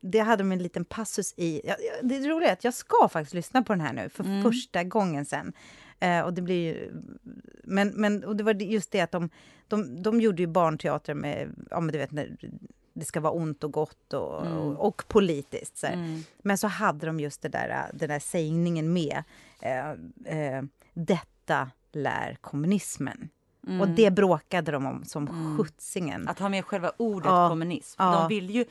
[0.00, 1.60] det hade de en liten passus i.
[2.02, 4.42] Det är roligt att jag ska faktiskt lyssna på den här nu för mm.
[4.42, 5.52] första gången sen.
[6.00, 6.92] Eh, och det blir ju,
[7.64, 9.30] men, men och det var just det att de,
[9.68, 12.36] de, de gjorde ju barnteater med, ja men du vet när
[12.92, 14.58] det ska vara ont och gott och, mm.
[14.58, 15.78] och, och, politiskt.
[15.78, 16.22] Så mm.
[16.38, 19.22] Men så hade de just det där, den där sägningen med.
[19.60, 19.90] Eh,
[20.38, 20.62] eh,
[20.94, 23.28] detta lär kommunismen.
[23.66, 23.80] Mm.
[23.80, 25.58] Och det bråkade de om som mm.
[25.58, 26.28] skjutsingen.
[26.28, 27.48] Att ha med själva ordet ja.
[27.48, 28.02] kommunism.
[28.02, 28.64] De, vill ju,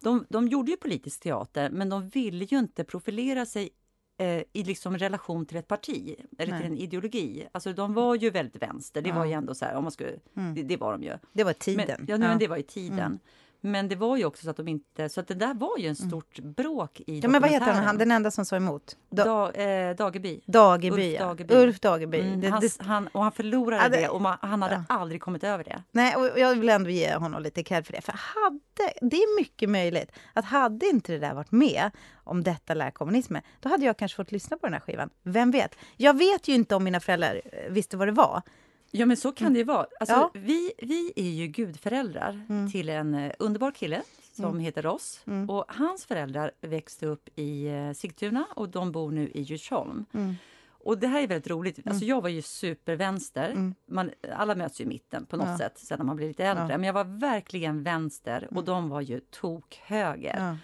[0.00, 3.70] de, de gjorde ju politisk teater, men de ville ju inte profilera sig
[4.18, 6.62] eh, i liksom relation till ett parti eller Nej.
[6.62, 7.48] till en ideologi.
[7.52, 9.14] Alltså de var ju väldigt vänster, det ja.
[9.14, 10.54] var ju ändå så här, om man skulle, mm.
[10.54, 11.12] det, det, var de ju.
[11.32, 11.96] Det var tiden.
[11.98, 12.98] Men, ja, men det var i tiden.
[12.98, 13.18] Mm.
[13.66, 15.08] Men det var ju också så att de inte...
[15.08, 16.08] Så att det där var ju en mm.
[16.08, 18.96] stort bråk i Ja, men vad heter han, den enda som sa emot?
[19.10, 20.40] Da, eh, Dageby.
[20.46, 21.54] Dageby, Ulf Dageby.
[21.54, 22.20] Ulf Dageby.
[22.20, 24.74] Mm, det, han, det, han, och han förlorade ja, det, det, och man, han hade
[24.74, 24.94] ja.
[24.94, 25.82] aldrig kommit över det.
[25.90, 28.00] Nej, och jag vill ändå ge honom lite cred för det.
[28.00, 32.74] För hade, det är mycket möjligt att hade inte det där varit med om detta
[32.74, 35.10] lär kommunismen, då hade jag kanske fått lyssna på den här skivan.
[35.22, 35.74] Vem vet?
[35.96, 38.42] Jag vet ju inte om mina föräldrar eh, visste vad det var.
[38.98, 39.86] Ja, men så kan det ju vara.
[40.00, 40.30] Alltså, ja.
[40.34, 42.70] vi, vi är ju gudföräldrar mm.
[42.70, 44.58] till en uh, underbar kille som mm.
[44.58, 45.20] heter Ross.
[45.26, 45.50] Mm.
[45.50, 50.04] Och hans föräldrar växte upp i uh, Sigtuna och de bor nu i Djursholm.
[50.12, 50.34] Mm.
[50.86, 51.78] Och det här är väldigt roligt.
[51.78, 52.08] Alltså mm.
[52.08, 53.50] jag var ju supervänster.
[53.50, 53.74] Mm.
[53.86, 55.58] Man, alla möts ju i mitten på något ja.
[55.58, 56.66] sätt sen när man blir lite äldre.
[56.70, 56.78] Ja.
[56.78, 60.58] Men jag var verkligen vänster och de var ju tokhöger.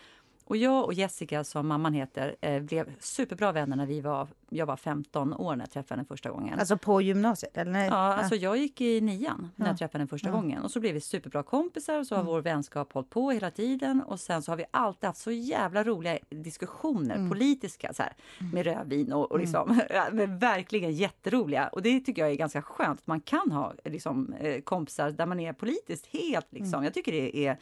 [0.45, 4.67] Och jag och Jessica, som mamman heter, eh, blev superbra vänner när vi var, jag
[4.67, 6.59] var 15 år när jag träffade henne första gången.
[6.59, 7.57] Alltså på gymnasiet?
[7.57, 7.85] Eller?
[7.85, 10.35] Ja, alltså jag gick i nian när jag träffade henne första ja.
[10.35, 10.63] gången.
[10.63, 12.33] Och så blev vi superbra kompisar och så har mm.
[12.33, 14.03] vår vänskap hållit på hela tiden.
[14.03, 17.29] Och sen så har vi alltid haft så jävla roliga diskussioner, mm.
[17.29, 18.53] politiska, så här, mm.
[18.53, 20.39] med rödvin och, och liksom, mm.
[20.39, 21.69] verkligen jätteroliga.
[21.69, 25.27] Och det tycker jag är ganska skönt, att man kan ha liksom, eh, kompisar där
[25.27, 26.75] man är politiskt helt liksom.
[26.75, 26.85] Mm.
[26.85, 27.59] Jag tycker det är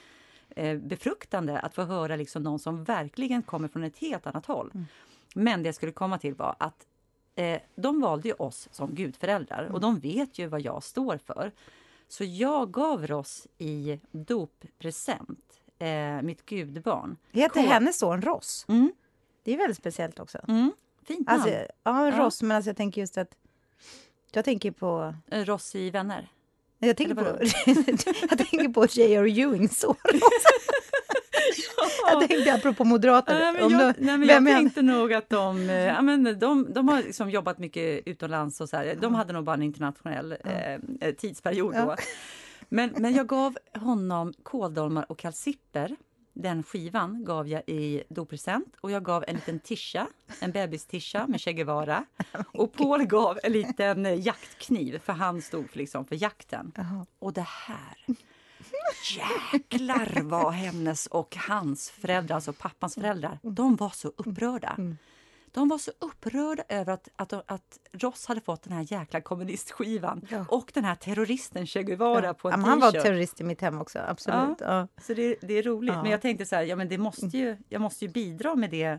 [0.80, 4.70] befruktande att få höra liksom någon som verkligen kommer från ett helt annat håll.
[4.74, 4.86] Mm.
[5.34, 6.86] Men det jag skulle komma till var att
[7.34, 9.74] eh, de valde ju oss som gudföräldrar mm.
[9.74, 11.52] och de vet ju vad jag står för.
[12.08, 17.16] Så jag gav Ross i doppresent eh, mitt gudbarn.
[17.30, 18.64] Heter hennes son Ross?
[18.68, 18.92] Mm.
[19.42, 20.38] Det är väldigt speciellt också.
[20.48, 20.72] Mm.
[21.02, 21.40] Fint namn.
[21.40, 22.46] Alltså, ja, Ross, ja.
[22.46, 23.36] men alltså jag tänker just att...
[24.32, 25.14] Jag tänker på...
[25.26, 26.28] Eh, Ross i Vänner.
[26.87, 27.23] Jag tänker, på,
[28.31, 29.27] jag tänker på J.R.
[29.27, 29.97] Ewings son.
[32.07, 33.53] Jag tänkte apropå Moderaterna.
[33.53, 37.03] Men jag, nej, men jag tänkte nog att de, eh, ja, men de, de har
[37.03, 38.97] liksom jobbat mycket utomlands och så här.
[39.01, 41.97] De hade nog bara en internationell eh, eh, tidsperiod då.
[42.69, 45.97] Men, men jag gav honom kåldolmar och kalsipper
[46.33, 50.07] den skivan gav jag i dopresent och jag gav en liten tisha,
[50.40, 52.05] en bebistisha med Che Guevara.
[52.53, 56.73] Och Paul gav en liten jaktkniv för han stod för, liksom för jakten.
[57.19, 57.97] Och det här
[59.53, 64.77] Jäklar vad hennes och hans föräldrar, alltså pappans föräldrar, de var så upprörda.
[65.52, 70.26] De var så upprörda över att, att, att Ross hade fått den här jäkla kommunistskivan
[70.30, 70.44] ja.
[70.48, 72.34] och den här terroristen Che Guevara ja.
[72.34, 74.60] på en ja, Han var terrorist i mitt hem också, absolut.
[74.60, 74.88] Ja.
[75.00, 75.94] Så det, det, är roligt.
[75.94, 78.70] Men jag tänkte så här, ja, men det måste ju, jag måste ju bidra med
[78.70, 78.98] det,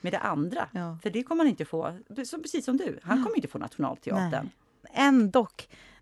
[0.00, 0.68] med det andra.
[1.02, 4.50] För det kommer han inte få, så, precis som du, han kommer inte få Nationalteatern.
[4.94, 5.48] Ändå,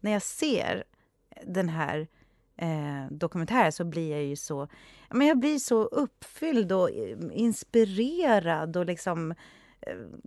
[0.01, 0.85] när jag ser
[1.47, 2.09] den här
[2.57, 4.69] eh, dokumentären så blir jag ju så...
[5.11, 9.35] Men jag blir så uppfylld och eh, inspirerad och liksom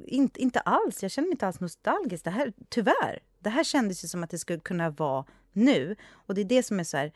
[0.06, 2.24] inte, inte alls, jag känner mig inte alls nostalgisk.
[2.24, 3.20] Det här, tyvärr.
[3.40, 5.96] Det här kändes ju som att det skulle kunna vara nu.
[6.12, 7.12] Och det är det som är så här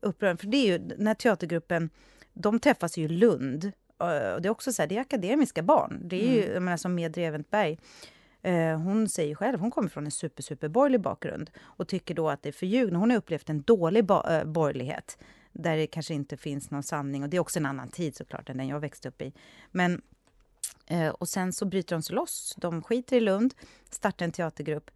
[0.00, 0.40] upprörande.
[0.40, 1.90] För det är ju, den här teatergruppen,
[2.32, 3.64] de träffas ju i Lund.
[4.00, 6.00] Eh, och det är också så här, det är akademiska barn.
[6.04, 6.54] Det är ju, mm.
[6.54, 7.78] jag menar, som Medre Eventberg.
[8.42, 12.28] Eh, hon säger själv, hon kommer från en super, super borgerlig bakgrund och tycker då
[12.30, 12.98] att det är förljugna.
[12.98, 15.18] Hon har upplevt en dålig borgerlighet
[15.52, 17.22] där det kanske inte finns någon sanning.
[17.22, 19.32] Och det är också en annan tid såklart än den jag växte upp i.
[19.70, 20.21] Men Eh,
[21.18, 22.54] och sen så bryter de sig loss.
[22.56, 23.54] De skiter i Lund,
[23.90, 24.90] startar en teatergrupp.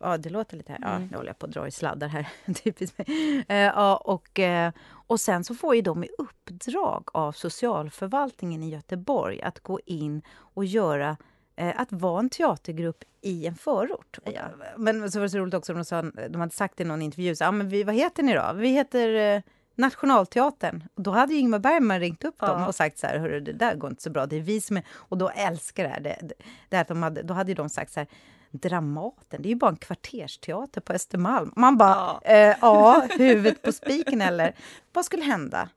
[0.00, 0.78] Ja, det låter lite här.
[0.82, 1.08] Ja, mm.
[1.08, 2.28] nu håller jag på att dra i sladdar här.
[2.54, 3.00] Typiskt.
[3.48, 8.70] Eh, ja, och, eh, och sen så får ju de i uppdrag av socialförvaltningen i
[8.70, 11.16] Göteborg att gå in och göra
[11.56, 14.18] eh, att vara en teatergrupp i en förort.
[14.24, 14.42] Ja.
[14.76, 17.36] Men så var det så roligt också, de, sa, de hade sagt i någon intervju,
[17.36, 18.52] så, ah, men vi, vad heter ni då?
[18.54, 19.42] Vi heter
[19.78, 20.84] Nationalteatern.
[20.94, 23.74] Då hade ju Ingmar Bergman ringt upp dem och sagt så här, Hörru, det där
[23.74, 24.84] går inte så bra, det är vi som är...
[24.90, 26.00] Och då älskar det här.
[26.00, 26.34] Det, det,
[26.68, 28.08] det att de hade, då hade de sagt så här,
[28.50, 31.52] Dramaten, det är ju bara en kvartersteater på Östermalm.
[31.56, 34.54] Man bara, ja, eh, ja huvudet på spiken eller?
[34.92, 35.68] Vad skulle hända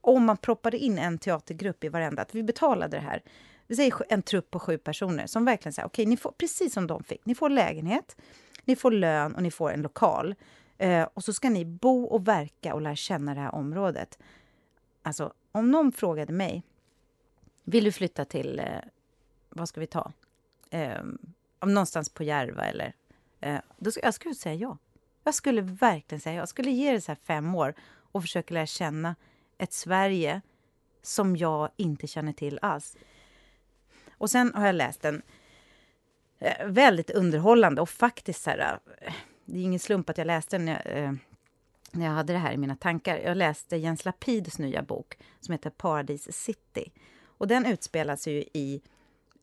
[0.00, 2.22] om man proppade in en teatergrupp i varenda?
[2.22, 3.22] Att vi betalade det här.
[3.66, 6.72] Vi säger en trupp på sju personer som verkligen säger, okej, okay, ni får precis
[6.72, 7.26] som de fick.
[7.26, 8.16] Ni får lägenhet,
[8.64, 10.34] ni får lön och ni får en lokal.
[10.78, 14.18] Eh, och så ska ni bo och verka och lära känna det här området.
[15.02, 16.62] Alltså, om någon frågade mig,
[17.64, 18.66] vill du flytta till, eh,
[19.48, 20.12] vad ska vi ta?
[20.70, 21.02] Eh,
[21.66, 22.94] någonstans på Järva eller...
[23.40, 24.78] Eh, då, jag skulle säga ja.
[25.24, 26.40] Jag skulle verkligen säga ja.
[26.40, 27.74] Jag skulle ge det så här fem år
[28.12, 29.16] och försöka lära känna
[29.58, 30.40] ett Sverige
[31.02, 32.96] som jag inte känner till alls.
[34.10, 35.22] Och sen har jag läst en
[36.38, 39.14] eh, väldigt underhållande och faktiskt så här, eh,
[39.46, 41.12] det är ingen slump att jag läste den när jag, eh,
[41.92, 43.18] när jag hade det här i mina tankar.
[43.18, 46.92] Jag läste Jens Lapids nya bok som heter Paradise City.
[47.24, 48.82] Och den utspelar sig ju i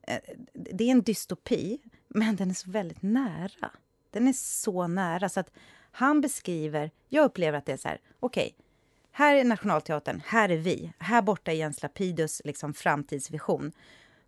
[0.07, 0.19] Eh,
[0.53, 3.71] det är en dystopi, men den är så väldigt nära.
[4.11, 5.51] Den är så nära så att
[5.91, 6.91] han beskriver...
[7.09, 8.65] Jag upplever att det är så här, okej, okay,
[9.11, 10.93] här är Nationalteatern, här är vi.
[10.97, 13.71] Här borta är Jens Lapidus liksom, framtidsvision.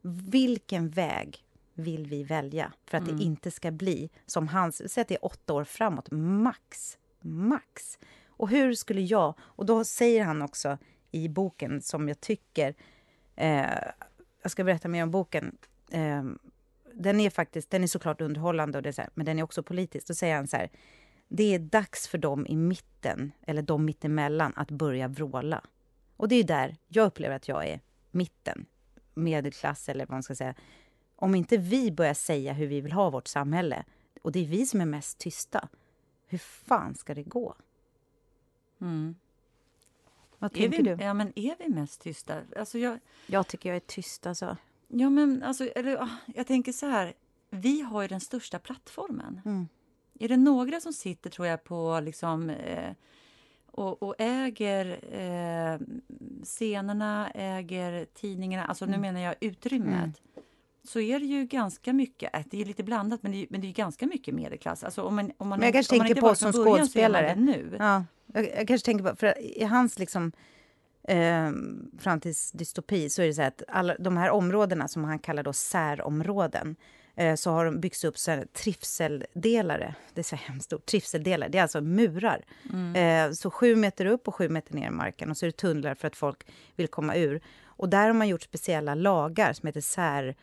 [0.01, 1.44] Vilken väg
[1.75, 3.17] vill vi välja för att mm.
[3.17, 4.91] det inte ska bli som hans...
[4.93, 6.97] Säg att det är åtta år framåt, max.
[7.21, 7.99] Max.
[8.27, 9.33] Och hur skulle jag...
[9.39, 10.77] Och då säger han också
[11.11, 12.75] i boken, som jag tycker...
[13.35, 13.65] Eh,
[14.41, 15.57] jag ska berätta mer om boken.
[15.91, 16.23] Eh,
[16.93, 20.07] den är faktiskt, den är såklart underhållande, och det här, men den är också politisk.
[20.07, 20.69] Då säger han så här,
[21.27, 25.61] det är dags för dem i mitten, eller de mittemellan, att börja vråla.
[26.17, 28.65] Och det är där jag upplever att jag är mitten,
[29.13, 30.55] medelklass eller vad man ska säga.
[31.15, 33.83] Om inte vi börjar säga hur vi vill ha vårt samhälle,
[34.21, 35.69] och det är vi som är mest tysta,
[36.27, 37.55] hur fan ska det gå?
[38.81, 39.15] Mm.
[40.39, 41.03] Vad tänker vi, du?
[41.03, 42.41] Ja, men är vi mest tysta?
[42.57, 44.27] Alltså jag, jag tycker jag är tyst.
[44.27, 44.57] Alltså.
[44.87, 47.13] Ja, men alltså, eller, ah, jag tänker så här.
[47.49, 49.41] Vi har ju den största plattformen.
[49.45, 49.67] Mm.
[50.19, 52.93] Är det några som sitter, tror jag, på liksom, eh,
[53.71, 55.79] och, och, äger eh,
[56.43, 58.95] scenerna, äger tidningarna, alltså mm.
[58.95, 60.34] nu menar jag utrymmet, mm.
[60.87, 63.67] Så är det ju ganska mycket, det är lite blandat, men det är, men det
[63.67, 64.83] är ganska mycket medelklass.
[64.83, 67.35] Alltså om man, om man, men jag kanske tänker på som skådespelare.
[67.35, 67.75] Nu.
[67.79, 70.31] Ja, jag, jag, kanske tänker på, för i hans liksom
[71.07, 71.51] eh,
[71.99, 76.75] framtidsdystopi så är det så att alla de här områdena som han kallar då särområden
[77.15, 79.95] eh, så har de byggts upp så här, trivseldelare.
[80.13, 80.85] Det är så hemskt stort.
[80.85, 82.45] Trivseldelare, det är alltså murar.
[82.73, 82.95] Mm.
[83.29, 85.57] Eh, så sju meter upp och sju meter ner i marken och så är det
[85.57, 87.41] tunnlar för att folk vill komma ur.
[87.65, 90.35] Och där har man gjort speciella lagar som heter sär...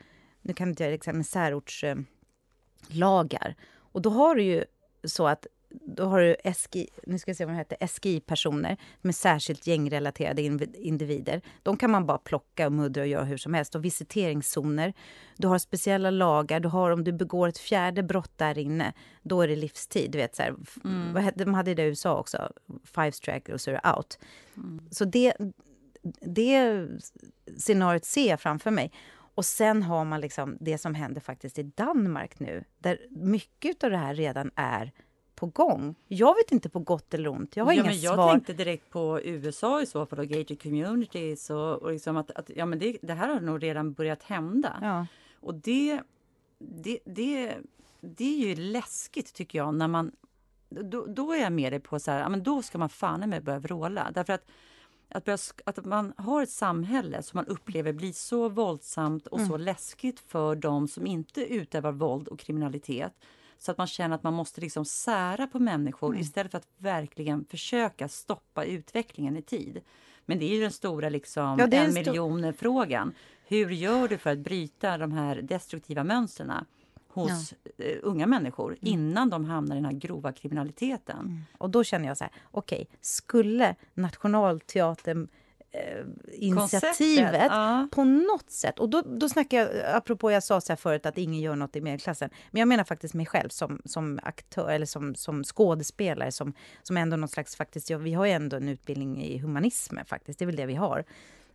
[0.42, 3.54] Nu kan jag inte göra det exakt, särortslagar.
[3.74, 4.64] och då har du ju
[5.04, 9.14] så att då har du SGI, nu ska jag se vad de heter, SGI-personer med
[9.14, 10.42] särskilt gängrelaterade
[10.74, 11.42] individer.
[11.62, 13.74] De kan man bara plocka och muddra och göra hur som helst.
[13.74, 14.92] Och visiteringszoner.
[15.36, 16.60] Du har speciella lagar.
[16.60, 20.10] Du har om du begår ett fjärde brott där inne, då är det livstid.
[20.10, 21.32] Du vet, så här, mm.
[21.34, 22.52] De hade det i USA också.
[22.84, 24.18] Five strike och så är det out.
[24.56, 24.80] Mm.
[24.90, 25.34] Så det,
[26.20, 26.86] det
[27.58, 28.92] scenariot ser jag framför mig.
[29.34, 33.90] Och sen har man liksom det som händer faktiskt i Danmark nu, där mycket av
[33.90, 34.92] det här redan är
[35.34, 35.94] på gång.
[36.08, 37.56] Jag vet inte på gott eller ont.
[37.56, 38.32] Jag har ja, inga men jag svar.
[38.32, 42.50] tänkte direkt på USA i så fall och gated communities och, och liksom att, att,
[42.56, 44.78] ja, men det, det, här har nog redan börjat hända.
[44.82, 45.06] Ja.
[45.40, 46.00] Och det,
[46.58, 47.56] det, det,
[48.00, 50.12] det är ju läskigt tycker jag när man
[50.68, 53.30] då, då är jag med dig på så här, ja, men då ska man fan
[53.30, 54.10] med börja vråla.
[54.14, 54.46] Därför att,
[55.14, 59.50] att, börja, att man har ett samhälle som man upplever blir så våldsamt och mm.
[59.50, 63.12] så läskigt för de som inte utövar våld och kriminalitet
[63.58, 66.20] så att man känner att man måste liksom sära på människor mm.
[66.20, 69.80] istället för att verkligen försöka stoppa utvecklingen i tid.
[70.26, 73.14] Men det är ju den stora liksom, ja, en miljon frågan.
[73.44, 76.52] Hur gör du för att bryta de här destruktiva mönstren
[77.12, 77.84] hos ja.
[77.84, 78.78] uh, unga människor mm.
[78.80, 81.18] innan de hamnar i den här grova kriminaliteten?
[81.18, 81.40] Mm.
[81.58, 85.28] Och då känner jag så här, okej, okay, skulle Nationalteatern
[85.72, 87.88] eh, initiativet ja.
[87.92, 88.78] på något sätt.
[88.78, 91.76] Och då, då snackar jag, apropå jag sa så här förut att ingen gör något
[91.76, 92.30] i medelklassen.
[92.50, 96.96] Men jag menar faktiskt mig själv som, som aktör eller som, som skådespelare som, som
[96.96, 100.44] ändå någon slags faktiskt, ja, vi har ju ändå en utbildning i humanism faktiskt, det
[100.44, 101.04] är väl det vi har.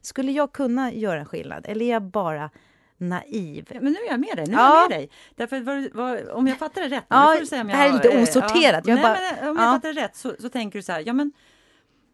[0.02, 2.50] Skulle jag kunna göra en skillnad eller är jag bara
[2.97, 3.67] naiv.
[3.81, 4.45] Men nu är jag med dig.
[4.47, 4.81] Nu är ja.
[4.81, 5.10] jag med dig.
[5.36, 7.05] Därför var, var, om jag fattar det rätt.
[7.07, 8.88] Ja, får du säga om jag, det här är lite osorterat.
[8.88, 11.03] Ja, nej, bara, men om jag fattar det rätt så, så tänker du så här,
[11.05, 11.31] ja men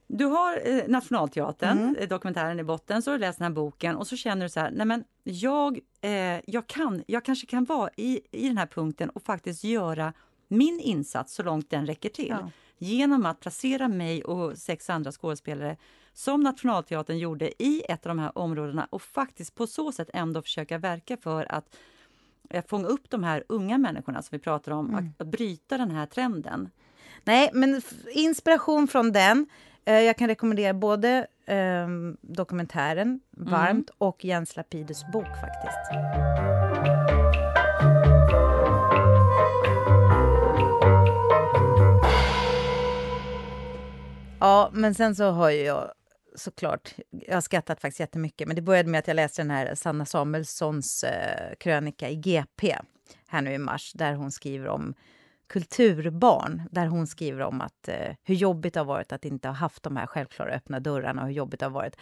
[0.08, 1.96] du har eh, Nationalteatern, mm.
[1.96, 4.50] Eh, dokumentären i botten, så har du läst den här boken och så känner du
[4.50, 8.58] så här, nej men jag, eh, jag kan, jag kanske kan vara i, i den
[8.58, 10.14] här punkten och faktiskt göra
[10.48, 12.36] min insats så långt den räcker till.
[12.40, 12.50] Ja.
[12.78, 15.78] Genom att placera mig och sex andra skådespelare
[16.14, 20.42] som Nationalteatern gjorde i ett av de här områdena och faktiskt på så sätt ändå
[20.42, 21.76] försöka verka för att
[22.50, 25.14] eh, fånga upp de här unga människorna som vi pratar om, mm.
[25.18, 26.70] att, bryta den här trenden.
[27.24, 29.48] Nej, men inspiration från den.
[29.86, 31.88] Eh, jag kan rekommendera både eh,
[32.22, 33.96] dokumentären varmt mm.
[33.98, 35.80] och Jens Lapidus bok faktiskt.
[44.40, 45.92] Ja, men sen så har jag
[46.36, 49.76] såklart, jag har skrattat faktiskt jättemycket, men det började med att jag läste den här
[49.76, 52.76] Sanna Samuelssons eh, krönika i GP
[53.28, 54.94] här nu i mars, där hon skriver om
[55.48, 59.56] kulturbarn där hon skriver om att, eh, hur jobbigt det har varit att inte ha
[59.56, 61.96] haft de här självklara öppna dörrarna och hur jobbigt det har varit.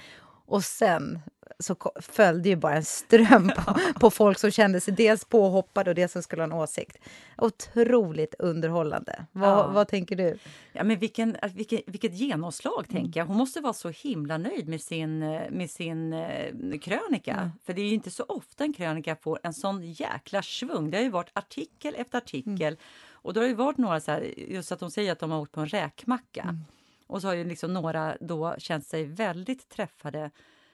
[0.46, 1.20] Och sen
[1.60, 5.96] så följde ju bara en ström på, på, folk som kände sig dels påhoppade och
[5.96, 6.98] dels som skulle ha en åsikt.
[7.38, 9.26] Otroligt underhållande.
[9.32, 9.68] Vad, ja.
[9.68, 10.38] vad tänker du?
[10.72, 13.02] Ja, men vilken, vilken, vilket genomslag, mm.
[13.02, 13.28] tänker jag.
[13.28, 17.34] Hon måste vara så himla nöjd med sin, med sin uh, krönika.
[17.34, 17.52] Mm.
[17.66, 20.92] För det är ju inte så ofta en krönika får en sån jäkla svung.
[20.92, 22.74] Det har ju varit artikel efter artikel.
[22.74, 22.78] Mm.
[23.12, 25.40] Och då har det varit några så här, just att de säger att de har
[25.40, 26.42] åkt på en räkmacka.
[26.42, 26.60] Mm.
[27.08, 30.32] Och så har ju liksom några då känt sig väldigt träffade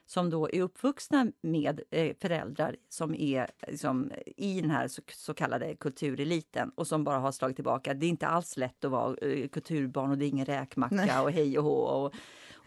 [0.08, 5.34] som då är uppvuxna med eh, föräldrar som är liksom, i den här så, så,
[5.34, 7.94] kallade kultureliten och som bara har slagit tillbaka.
[7.94, 11.20] Det är inte alls lätt att vara eh, kulturbarn och det är ingen räkmacka Nej.
[11.20, 11.76] och hej och hå.
[11.76, 12.14] Och,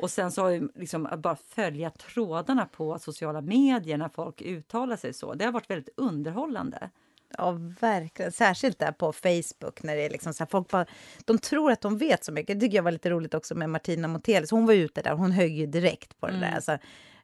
[0.01, 4.43] och sen så har ju liksom att bara följa trådarna på sociala medier när folk
[4.43, 5.35] uttalar sig så.
[5.35, 6.91] Det har varit väldigt underhållande.
[7.39, 7.51] Ja,
[7.81, 8.33] verkligen.
[8.33, 10.87] Särskilt där på Facebook när det är liksom så här, folk bara,
[11.25, 12.61] de tror att de vet så mycket.
[12.61, 14.51] Det tycker jag var lite roligt också med Martina Montelius.
[14.51, 16.49] Hon var ute där, hon högg ju direkt på det mm.
[16.49, 16.57] där.
[16.57, 16.79] Alltså, eh,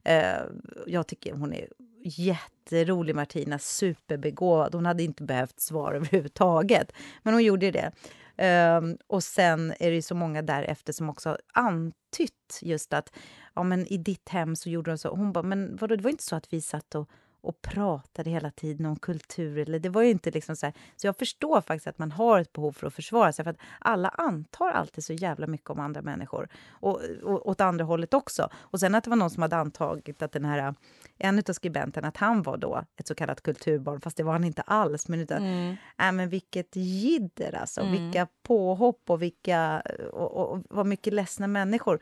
[0.06, 0.42] Eh,
[0.86, 1.68] jag tycker hon är
[2.02, 3.58] jätterolig, Martina.
[3.58, 4.74] Superbegåvad.
[4.74, 6.92] Hon hade inte behövt svar överhuvudtaget,
[7.22, 7.92] men hon gjorde det.
[8.38, 13.12] Um, och sen är det så många därefter som också har antytt just att
[13.54, 15.08] ja, men i ditt hem så gjorde de så.
[15.08, 18.50] Hon bara, men vadå, det var inte så att vi satt och och pratade hela
[18.50, 19.58] tiden om kultur.
[19.58, 22.40] Eller det var ju inte liksom så, här, så jag förstår faktiskt att man har
[22.40, 23.44] ett behov för att försvara sig.
[23.44, 26.48] För att alla antar alltid så jävla mycket om andra människor.
[26.70, 28.48] Och, och åt andra hållet också.
[28.54, 30.74] Och sen att det var någon som hade antagit att den här,
[31.18, 34.44] en av skribenterna, att han var då ett så kallat kulturbarn, fast det var han
[34.44, 35.08] inte alls.
[35.08, 35.76] Men, utan, mm.
[35.98, 37.80] äh, men vilket jidder alltså.
[37.80, 37.92] Mm.
[37.92, 42.00] Vilka påhopp och vilka, och, och, och vad mycket ledsna människor.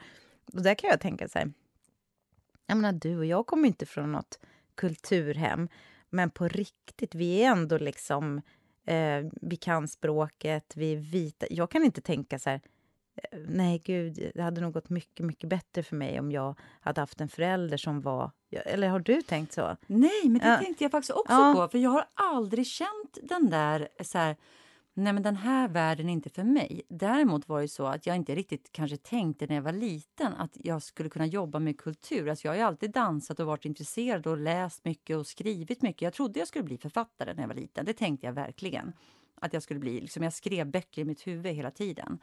[0.53, 1.53] Och där kan jag tänka så här,
[2.67, 4.39] jag menar, du och jag kommer inte från något
[4.75, 5.69] kulturhem.
[6.11, 8.43] Men på riktigt, vi är ändå liksom...
[8.87, 11.47] Eh, vi kan språket, vi är vita.
[11.51, 12.61] Jag kan inte tänka så här...
[13.17, 17.01] Eh, nej, gud, det hade nog gått mycket, mycket bättre för mig om jag hade
[17.01, 18.31] haft en förälder som var...
[18.51, 19.77] Eller har du tänkt så?
[19.87, 20.59] Nej, men det ja.
[20.59, 21.55] tänkte jag faktiskt också ja.
[21.57, 21.69] på.
[21.69, 23.89] För jag har aldrig känt den där...
[24.01, 24.37] Så här,
[24.95, 26.83] nej men den här världen är inte för mig.
[26.89, 30.51] Däremot var det så att jag inte riktigt kanske tänkte när jag var liten att
[30.55, 32.29] jag skulle kunna jobba med kultur.
[32.29, 36.03] Alltså jag har ju alltid dansat och varit intresserad och läst mycket och skrivit mycket.
[36.03, 37.85] Jag trodde jag skulle bli författare när jag var liten.
[37.85, 38.93] Det tänkte jag verkligen.
[39.35, 42.19] Att jag skulle bli, liksom jag skrev böcker i mitt huvud hela tiden.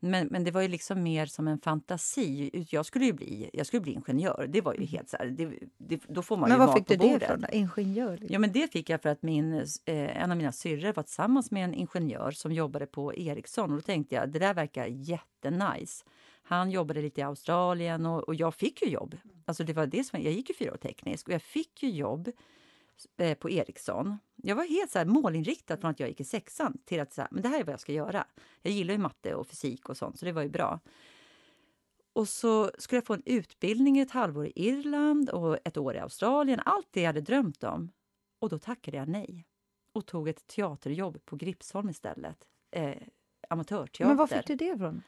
[0.00, 2.50] Men, men det var ju liksom mer som en fantasi.
[2.70, 4.46] Jag skulle ju bli, jag skulle bli ingenjör.
[4.48, 4.88] Det var ju mm.
[4.88, 7.44] helt så här, det, det, då får man men ju var fick du det ifrån?
[7.52, 8.12] Ingenjör?
[8.12, 8.28] Liksom.
[8.32, 11.50] Ja, men det fick jag för att min, eh, en av mina syrror var tillsammans
[11.50, 13.70] med en ingenjör som jobbade på Ericsson.
[13.70, 16.04] Och då tänkte jag, det där verkar jättenice.
[16.42, 19.16] Han jobbade lite i Australien och, och jag fick ju jobb.
[19.44, 21.90] Alltså det var det som, jag gick ju fyra år teknisk och jag fick ju
[21.90, 22.30] jobb
[23.38, 24.18] på Ericsson.
[24.36, 27.26] Jag var helt så här målinriktad från att jag gick i sexan till att så
[27.30, 28.26] men det här är vad jag ska göra.
[28.62, 30.80] Jag gillar ju matte och fysik och sånt, så det var ju bra.
[32.12, 35.94] Och så skulle jag få en utbildning i ett halvår i Irland och ett år
[35.94, 36.60] i Australien.
[36.64, 37.90] Allt det jag hade drömt om.
[38.38, 39.46] Och då tackade jag nej
[39.92, 42.44] och tog ett teaterjobb på Gripsholm istället.
[42.70, 42.94] Eh,
[43.48, 44.04] amatörteater.
[44.04, 45.02] Men var fick du det ifrån?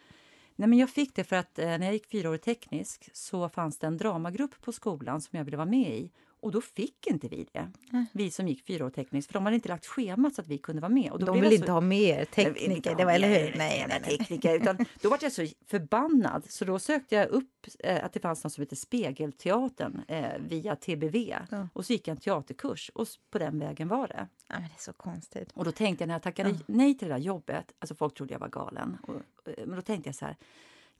[0.56, 3.48] Nej, men jag fick det för att eh, när jag gick fyra år teknisk så
[3.48, 6.12] fanns det en dramagrupp på skolan som jag ville vara med i.
[6.42, 8.06] Och då fick inte vi det, mm.
[8.12, 10.58] vi som gick fyra år tekniskt, för de hade inte lagt schemat så att vi
[10.58, 11.10] kunde vara med.
[11.10, 13.58] Och då de ville inte ha mer tekniker, det var, eller hur?
[13.58, 14.18] Nej, nej, nej.
[14.18, 18.20] Tekniker, utan då var jag så förbannad så då sökte jag upp eh, att det
[18.20, 21.68] fanns något som heter Spegelteatern eh, via TBV ja.
[21.72, 24.28] och så gick jag en teaterkurs och på den vägen var det.
[24.48, 25.52] Ja, det är så konstigt.
[25.54, 26.56] Och då tänkte jag när jag tackade ja.
[26.66, 29.14] nej till det där jobbet, alltså folk trodde jag var galen, och,
[29.48, 30.36] eh, men då tänkte jag så här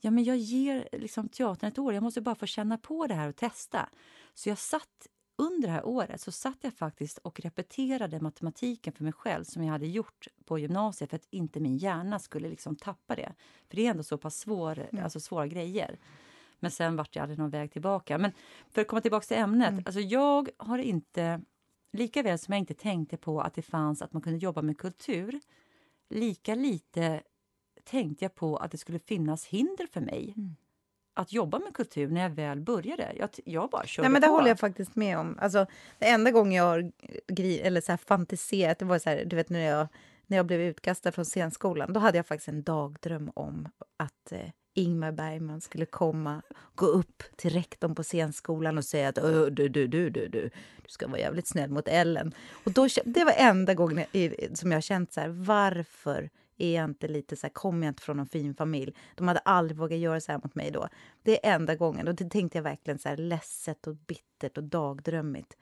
[0.02, 3.14] ja, men jag ger liksom teatern ett år, jag måste bara få känna på det
[3.14, 3.88] här och testa.
[4.35, 9.04] Så jag satt under det här året så satt jag faktiskt och repeterade matematiken för
[9.04, 12.76] mig själv som jag hade gjort på gymnasiet för att inte min hjärna skulle liksom
[12.76, 13.32] tappa det.
[13.68, 15.04] För det är ändå så pass svår, mm.
[15.04, 15.98] alltså svåra grejer.
[16.60, 18.18] Men sen vart det aldrig någon väg tillbaka.
[18.18, 18.32] Men
[18.70, 19.68] för att komma tillbaka till ämnet.
[19.68, 19.82] Mm.
[19.86, 21.40] Alltså jag har inte,
[21.92, 24.78] lika väl som jag inte tänkte på att det fanns att man kunde jobba med
[24.78, 25.40] kultur,
[26.10, 27.22] lika lite
[27.84, 30.34] tänkte jag på att det skulle finnas hinder för mig.
[30.36, 30.56] Mm
[31.14, 33.12] att jobba med kultur när jag väl började.
[33.18, 34.35] Jag, jag bara körde Nej, men Det på.
[34.35, 35.38] håller jag faktiskt med om.
[35.40, 35.66] Alltså,
[35.98, 36.92] det enda gången jag har
[37.62, 39.88] eller så här fantiserat, det var så här, du vet när jag,
[40.27, 44.48] när jag blev utkastad från scenskolan, då hade jag faktiskt en dagdröm om att eh,
[44.75, 46.42] Ingmar Bergman skulle komma,
[46.75, 50.50] gå upp till rektorn på scenskolan och säga att du, du, du, du, du, du
[50.88, 52.35] ska vara jävligt snäll mot Ellen.
[52.65, 54.06] Och då, det var enda gången
[54.54, 57.90] som jag har känt så här, varför är jag inte lite så här, kommer jag
[57.90, 58.94] inte från en fin familj?
[59.15, 60.88] De hade aldrig vågat göra så här mot mig då.
[61.23, 62.09] Det är enda gången.
[62.09, 65.57] Och det tänkte jag verkligen så här ledset och bittert och dagdrömmigt.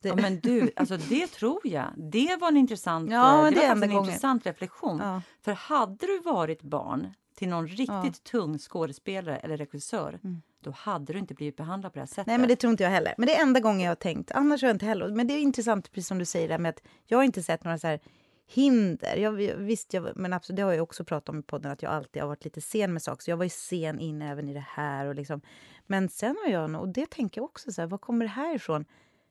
[0.00, 0.08] Det...
[0.08, 1.86] Ja, men du, alltså det tror jag.
[1.96, 4.98] Det var en intressant, ja, det, det var en intressant reflektion.
[4.98, 5.22] Ja.
[5.42, 7.88] För hade du varit barn till någon riktigt
[8.24, 8.30] ja.
[8.30, 10.42] tung skådespelare eller regissör, mm.
[10.60, 12.26] då hade du inte blivit behandlad på det här sättet.
[12.26, 13.14] Nej, men det tror inte jag heller.
[13.18, 14.30] Men det är enda gången jag har tänkt.
[14.30, 15.08] Annars har jag inte heller.
[15.08, 17.78] Men det är intressant, precis som du säger, med att jag har inte sett några
[17.78, 18.00] så här
[18.46, 19.16] hinder.
[19.16, 21.92] Jag, visst, jag, men absolut, det har jag också pratat om i podden, att jag
[21.92, 23.22] alltid har varit lite sen med saker.
[23.22, 25.06] Så jag var ju sen in även i det här.
[25.06, 25.40] Och liksom.
[25.86, 28.54] Men sen har jag, och det tänker jag också, så här, var kommer det här
[28.54, 28.84] ifrån?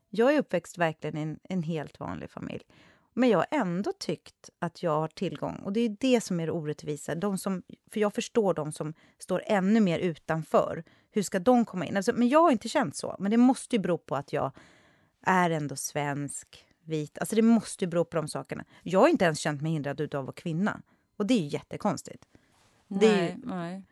[0.10, 2.64] Jag är uppväxt verkligen i en, en helt vanlig familj.
[3.14, 5.56] Men jag har ändå tyckt att jag har tillgång.
[5.56, 7.16] Och det är det som är det orättvisa.
[7.16, 10.84] De som, för jag förstår de som står ännu mer utanför.
[11.12, 11.98] Hur ska de komma in?
[11.98, 13.16] Alltså, men jag har inte känt så.
[13.20, 14.52] Men det måste ju bero på att jag
[15.22, 17.18] är ändå svensk, vit.
[17.18, 18.64] Alltså det måste ju bero på de sakerna.
[18.84, 20.82] Jag har inte ens känt mig hindrad av att vara kvinna.
[21.18, 22.26] Och det är ju jättekonstigt.
[22.88, 23.48] Nej, ju...
[23.50, 23.84] nej.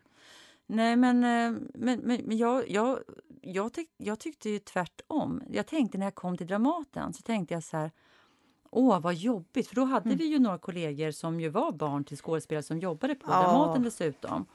[0.66, 3.00] Nej, men, eh, men, men, men jag, jag,
[3.42, 5.44] jag, tyck, jag tyckte ju tvärtom.
[5.50, 7.92] Jag tänkte när jag kom till Dramaten så tänkte jag så här
[8.74, 9.68] Åh, vad jobbigt!
[9.68, 10.18] För då hade mm.
[10.18, 13.42] vi ju några kollegor som ju var barn till skådespelare som jobbade på ja.
[13.42, 14.46] Dramaten dessutom.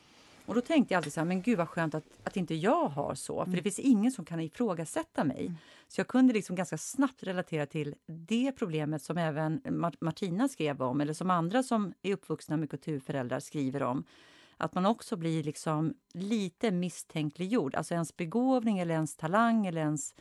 [0.47, 2.89] Och då tänkte jag alltid så här, men gud vad skönt att, att inte jag
[2.89, 3.37] har så.
[3.37, 3.57] För mm.
[3.57, 5.41] det finns ingen som kan ifrågasätta mig.
[5.47, 5.57] Mm.
[5.89, 9.61] Så jag kunde liksom ganska snabbt relatera till det problemet som även
[10.01, 14.05] Martina skrev om, eller som andra som är uppvuxna med kulturföräldrar skriver om.
[14.57, 17.75] Att man också blir liksom lite misstänkliggjord.
[17.75, 20.15] Alltså ens begåvning eller ens talang eller ens,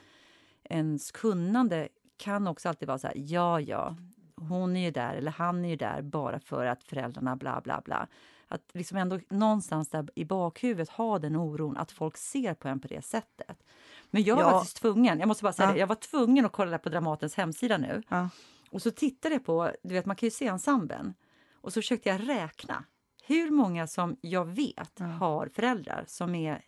[0.63, 3.95] ens kunnande kan också alltid vara så här, ja, ja,
[4.35, 7.81] hon är ju där eller han är ju där bara för att föräldrarna bla bla
[7.85, 8.07] bla.
[8.47, 12.79] Att liksom ändå någonstans där i bakhuvudet ha den oron att folk ser på en
[12.79, 13.63] på det sättet.
[14.11, 14.43] Men jag ja.
[14.43, 15.73] var faktiskt tvungen, jag måste bara säga ja.
[15.73, 18.03] det, jag var tvungen att kolla på Dramatens hemsida nu.
[18.09, 18.29] Ja.
[18.71, 21.13] Och så tittade jag på, du vet man kan ju se ensemblen.
[21.53, 22.83] Och så försökte jag räkna
[23.23, 26.61] hur många som jag vet har föräldrar som är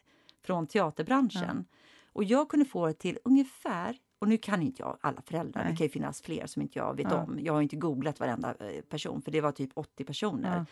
[0.46, 1.66] från teaterbranschen.
[2.14, 5.72] Och jag kunde få det till ungefär och nu kan inte jag alla föräldrar, Nej.
[5.72, 7.24] det kan ju finnas fler som inte jag vet ja.
[7.24, 7.40] om.
[7.42, 10.58] Jag har inte googlat varenda eh, person för det var typ 80 personer.
[10.58, 10.66] Ja.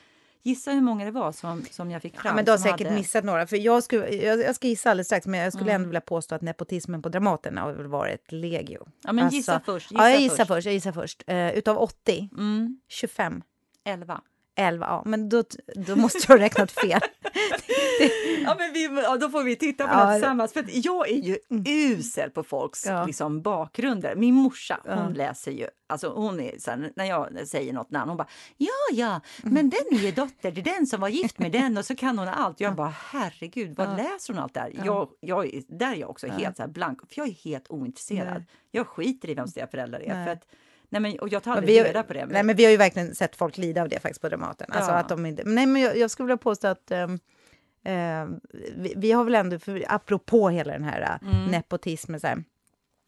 [0.45, 2.29] Gissa hur många det var som, som jag fick fram.
[2.29, 2.99] Ja, men du har säkert hade...
[2.99, 3.47] missat några.
[3.47, 5.75] För jag, skulle, jag, jag ska gissa alldeles strax, men jag skulle mm.
[5.75, 8.87] ändå vilja påstå att nepotismen på Dramaten har varit legio.
[9.03, 9.91] Ja, men alltså, gissa först.
[9.91, 10.47] Gissa ja, jag gissar först.
[10.47, 10.65] först.
[10.65, 11.23] Jag gissar först.
[11.29, 12.79] Uh, utav 80, mm.
[12.87, 13.41] 25.
[13.83, 14.21] 11.
[14.55, 15.43] 11, ja, men då,
[15.75, 16.99] då måste jag ha räknat fel.
[18.43, 20.05] ja, men vi, ja, då får vi titta på ja.
[20.05, 20.53] det tillsammans.
[20.53, 21.63] För jag är ju mm.
[21.67, 23.05] usel på folks ja.
[23.05, 24.15] liksom, bakgrunder.
[24.15, 25.09] Min morsa, hon ja.
[25.09, 25.67] läser ju...
[25.87, 28.27] Alltså hon är så här, när jag säger något namn, hon bara
[28.57, 29.53] ja, ja, mm.
[29.53, 32.19] men den är ju dotter till den som var gift med den och så kan
[32.19, 32.59] hon allt.
[32.59, 34.71] Jag bara herregud, vad läser hon allt där?
[34.85, 38.33] Jag, jag, där är jag också helt så blank, för jag är helt ointresserad.
[38.33, 38.47] Nej.
[38.71, 40.25] Jag skiter i vem deras föräldrar är.
[40.25, 40.47] För att,
[40.89, 42.19] Nej, men, och jag tar aldrig reda på det.
[42.19, 42.29] Men...
[42.29, 44.67] Nej, men vi har ju verkligen sett folk lida av det faktiskt på Dramaten.
[44.71, 44.97] Alltså ja.
[44.97, 48.37] att de inte, nej, men jag, jag skulle vilja påstå att um, uh,
[48.75, 51.51] vi, vi, har väl ändå, för, apropå hela den här uh, mm.
[51.51, 52.43] nepotismen, så här,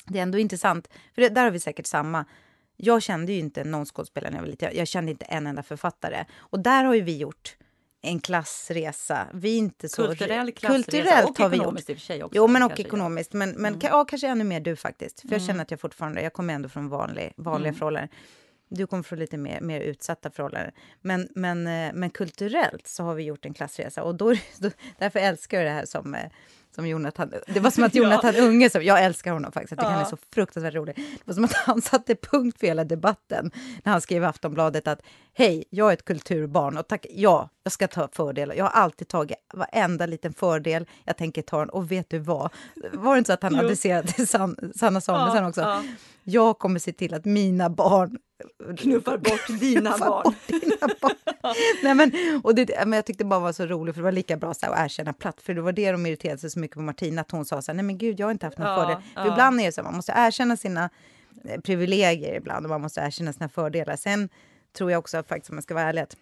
[0.06, 2.26] det är ändå intressant, för det, där har vi säkert samma.
[2.76, 4.66] Jag kände ju inte någon skådespelare när jag var liten.
[4.66, 6.26] Jag, jag kände inte en enda författare.
[6.38, 7.58] Och där har ju vi gjort
[8.02, 9.28] en klassresa.
[9.34, 10.08] Vi är inte så...
[10.08, 11.96] Kulturell klassresa Kulturellt och har vi ekonomiskt gjort.
[11.96, 12.38] i och för sig också.
[12.38, 13.34] Jo, men och ekonomiskt.
[13.34, 13.80] Men, men mm.
[13.84, 15.22] ja, kanske ännu mer du faktiskt.
[15.22, 15.40] För mm.
[15.40, 17.80] jag känner att jag fortfarande, jag kommer ändå från vanlig, vanliga mm.
[17.80, 18.10] förhållanden.
[18.70, 20.72] Du kommer från lite mer, mer utsatta förhållanden.
[21.02, 24.04] Men, men, eh, men kulturellt så har vi gjort en klassresa.
[24.04, 26.32] Och då, då, därför älskar jag det här som eh,
[26.78, 28.44] som Jonathan, det var som att Jonathan ja.
[28.44, 29.96] Unge, som, jag älskar honom faktiskt, jag tycker ja.
[29.96, 30.96] han är så fruktansvärt rolig.
[30.96, 33.52] Det var som att han satte punkt för hela debatten
[33.84, 35.02] när han skrev i Aftonbladet att
[35.34, 38.56] hej, jag är ett kulturbarn och tack, ja, jag ska ta fördelar.
[38.56, 41.70] Jag har alltid tagit varenda liten fördel jag tänker ta den.
[41.70, 42.50] Och vet du vad?
[42.94, 43.60] Var det inte så att han jo.
[43.60, 45.84] adresserade till San, Sanna Samuelsson ja, också?
[46.24, 48.18] Jag kommer se till att mina barn
[48.78, 50.24] knuffar bort dina barn.
[50.24, 51.56] Bort dina barn.
[51.84, 52.12] Nej, men,
[52.44, 54.54] och det, men jag tyckte det bara var så roligt, för det var lika bra
[54.54, 55.42] så här, att erkänna platt.
[55.42, 57.72] För det var det de irriterade sig så mycket på Martina, att hon sa så
[57.72, 59.04] här, nej men gud, jag har inte haft någon ja, fördel.
[59.16, 59.24] Ja.
[59.24, 60.90] För ibland är det så, man måste erkänna sina
[61.44, 63.96] eh, privilegier ibland och man måste erkänna sina fördelar.
[63.96, 64.30] Sen
[64.78, 66.18] tror jag också, faktiskt om jag ska vara ärlig, att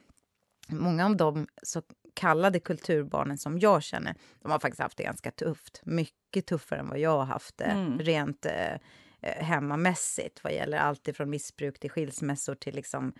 [0.68, 1.82] många av de så
[2.14, 5.82] kallade kulturbarnen som jag känner, de har faktiskt haft det ganska tufft.
[5.84, 8.00] Mycket tuffare än vad jag har haft det, mm.
[8.00, 8.78] rent Eh,
[9.26, 13.14] hemmamässigt vad gäller allt ifrån missbruk till skilsmässor till liksom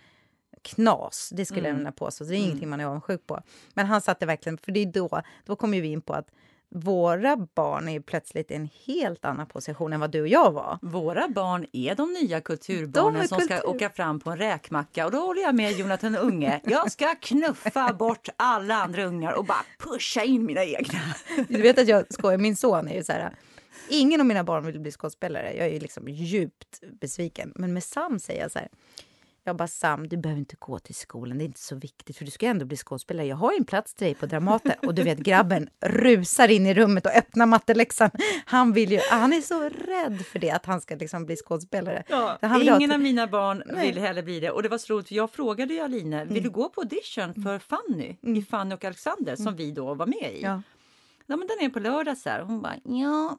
[0.62, 1.30] knas.
[1.32, 1.70] Det skulle mm.
[1.70, 2.24] jag vilja påstå.
[2.24, 2.46] Det är mm.
[2.46, 3.42] ingenting man är avundsjuk på.
[3.74, 6.30] Men han satte verkligen, för det är då, då kommer vi in på att
[6.68, 10.78] våra barn är plötsligt i en helt annan position än vad du och jag var.
[10.82, 13.56] Våra barn är de nya kulturbarnen de som kultur...
[13.56, 15.06] ska åka fram på en räkmacka.
[15.06, 16.60] Och då håller jag med Jonathan Unge.
[16.64, 20.98] Jag ska knuffa bort alla andra ungar och bara pusha in mina egna.
[21.48, 23.34] Du vet att jag skojar, min son är ju så här
[23.88, 25.56] Ingen av mina barn vill bli skådespelare.
[25.56, 27.52] Jag är liksom djupt besviken.
[27.54, 28.68] Men med Sam säger jag så här.
[29.48, 32.24] Jag bara, Sam, du behöver inte gå till skolan, det är inte så viktigt för
[32.24, 33.26] du ska ändå bli skådespelare.
[33.26, 34.72] Jag har en plats till dig på Dramaten.
[34.86, 38.10] Och du vet, grabben rusar in i rummet och öppnar matteläxan.
[38.46, 42.02] Han, vill ju, han är så rädd för det, att han ska liksom bli skådespelare.
[42.08, 43.86] Ja, ingen av mina barn Nej.
[43.86, 44.50] vill heller bli det.
[44.50, 46.42] Och det var så roligt, för jag frågade ju Aline, vill mm.
[46.42, 48.36] du gå på audition för Fanny mm.
[48.36, 49.56] i Fanny och Alexander som mm.
[49.56, 50.42] vi då var med i?
[50.42, 50.62] Ja.
[51.26, 52.40] Ja, men den är på lördag så här.
[52.40, 53.38] Hon bara, ja,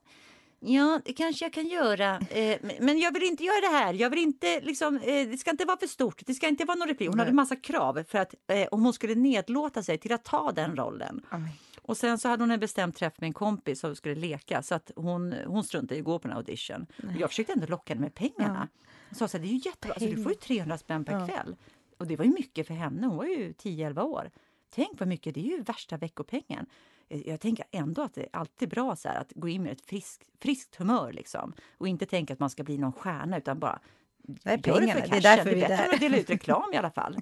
[0.59, 2.19] Ja, det kanske jag kan göra.
[2.19, 3.93] Eh, men jag vill inte göra det här.
[3.93, 6.21] Jag vill inte, liksom, eh, det ska inte vara för stort.
[6.25, 7.09] Det ska inte vara någon replik.
[7.09, 10.51] Hon hade massa krav för att eh, om hon skulle nedlåta sig till att ta
[10.51, 11.25] den rollen.
[11.31, 11.49] Mm.
[11.81, 14.75] Och sen så hade hon en bestämd träff med en kompis som skulle leka så
[14.75, 16.85] att hon, hon struntade i att gå på en audition.
[16.97, 17.15] Nej.
[17.19, 18.67] Jag försökte ändå locka henne med pengarna.
[18.71, 18.87] Ja.
[19.09, 21.19] Hon sa så här, det är ju jättebra, alltså, du får ju 300 spänn per
[21.19, 21.27] ja.
[21.27, 21.55] kväll.
[21.97, 24.31] Och det var ju mycket för henne, hon var ju 10-11 år.
[24.69, 26.65] Tänk vad mycket, det är ju värsta veckopengen.
[27.09, 29.81] Eh, jag tänker ändå att det är alltid bra så att gå in med ett
[29.81, 31.53] frisk, friskt humör liksom.
[31.77, 33.79] och inte tänka att man ska bli någon stjärna utan bara
[34.27, 35.01] det är pengarna.
[35.01, 37.17] Det, det, är därför det är bättre att dela ut reklam i alla fall.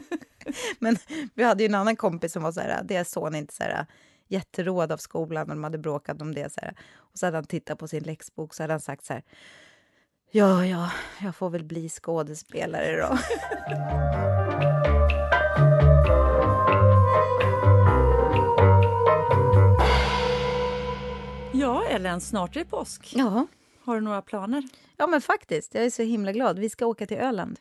[0.78, 0.96] Men
[1.34, 3.86] vi hade ju en annan kompis som var så här, deras son inte så här
[4.28, 6.52] jätteråd av skolan och de hade bråkat om det.
[6.52, 6.74] Så här.
[6.94, 9.22] Och så hade han tittat på sin läxbok så hade han sagt så här.
[10.30, 10.90] Ja, ja,
[11.22, 13.18] jag får väl bli skådespelare då.
[21.64, 23.12] Ja, Ellen, snart är det påsk.
[23.16, 23.46] Ja.
[23.84, 24.62] Har du några planer?
[24.96, 25.74] Ja, men faktiskt.
[25.74, 26.58] Jag är så himla glad.
[26.58, 27.58] Vi ska åka till Öland.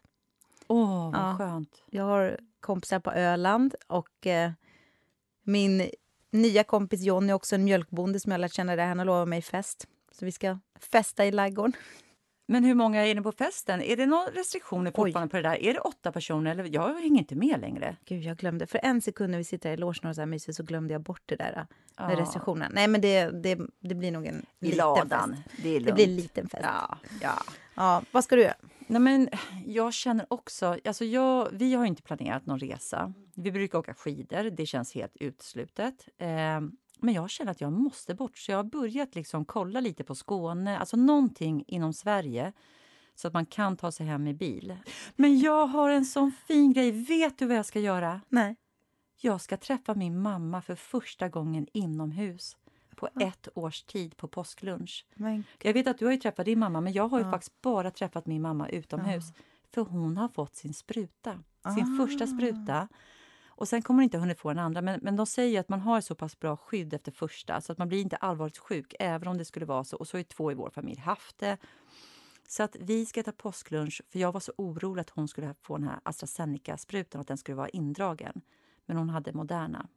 [0.67, 1.35] Åh, oh, vad ja.
[1.37, 1.83] skönt.
[1.91, 4.51] Jag har kompisar på Öland och eh,
[5.43, 5.89] min
[6.31, 8.85] nya kompis Jonny är också en mjölkbonde som jag lärt känna där.
[8.85, 9.87] Han har lovat mig fest.
[10.11, 11.73] Så vi ska festa i ladugården.
[12.45, 13.81] Men hur många är ni på festen?
[13.81, 15.29] Är det några restriktioner fortfarande Oj.
[15.29, 15.63] på det där?
[15.63, 16.51] Är det åtta personer?
[16.51, 16.69] Eller?
[16.73, 17.95] Jag hänger inte med längre.
[18.05, 18.67] Gud, jag glömde.
[18.67, 21.01] För en sekund när vi sitter i logen och så här mysigt så glömde jag
[21.01, 21.67] bort det där
[21.97, 22.07] ja.
[22.07, 22.69] med restriktionerna.
[22.73, 25.35] Nej, men det, det, det blir nog en I liten ladan.
[25.35, 25.63] fest.
[25.63, 26.63] Det, det blir en liten fest.
[26.63, 27.43] Ja, ja.
[27.75, 28.55] ja, vad ska du göra?
[28.87, 29.29] Nej, men
[29.65, 30.77] jag känner också...
[30.85, 33.13] Alltså jag, vi har inte planerat någon resa.
[33.35, 34.43] Vi brukar åka skidor.
[34.43, 36.07] Det känns helt uteslutet.
[36.17, 36.27] Eh,
[37.03, 40.15] men jag känner att jag måste bort, så jag har börjat liksom kolla lite på
[40.15, 42.53] Skåne, alltså någonting inom Sverige
[43.15, 44.77] så att man kan ta sig hem i bil.
[45.15, 46.91] Men jag har en sån fin grej.
[46.91, 48.21] Vet du vad jag ska göra?
[48.29, 48.55] Nej.
[49.21, 52.57] Jag ska träffa min mamma för första gången inomhus
[52.95, 53.27] på ja.
[53.27, 55.05] ett års tid på påsklunch.
[55.15, 55.43] Men...
[55.61, 57.31] Jag vet att du har träffat din mamma, men jag har ju ja.
[57.31, 59.23] faktiskt bara träffat min mamma utomhus.
[59.35, 59.43] Ja.
[59.73, 61.39] För hon har fått sin spruta,
[61.75, 62.05] sin ah.
[62.05, 62.87] första spruta.
[63.63, 64.81] Och sen kommer hon inte hunnit få den andra.
[64.81, 67.77] Men, men de säger att man har så pass bra skydd efter första så att
[67.77, 69.97] man blir inte allvarligt sjuk även om det skulle vara så.
[69.97, 71.57] Och så har två i vår familj haft det.
[72.47, 75.77] Så att vi ska äta påsklunch, för jag var så orolig att hon skulle få
[75.77, 78.41] den här AstraZeneca-sprutan och att den skulle vara indragen.
[78.85, 79.87] Men hon hade Moderna.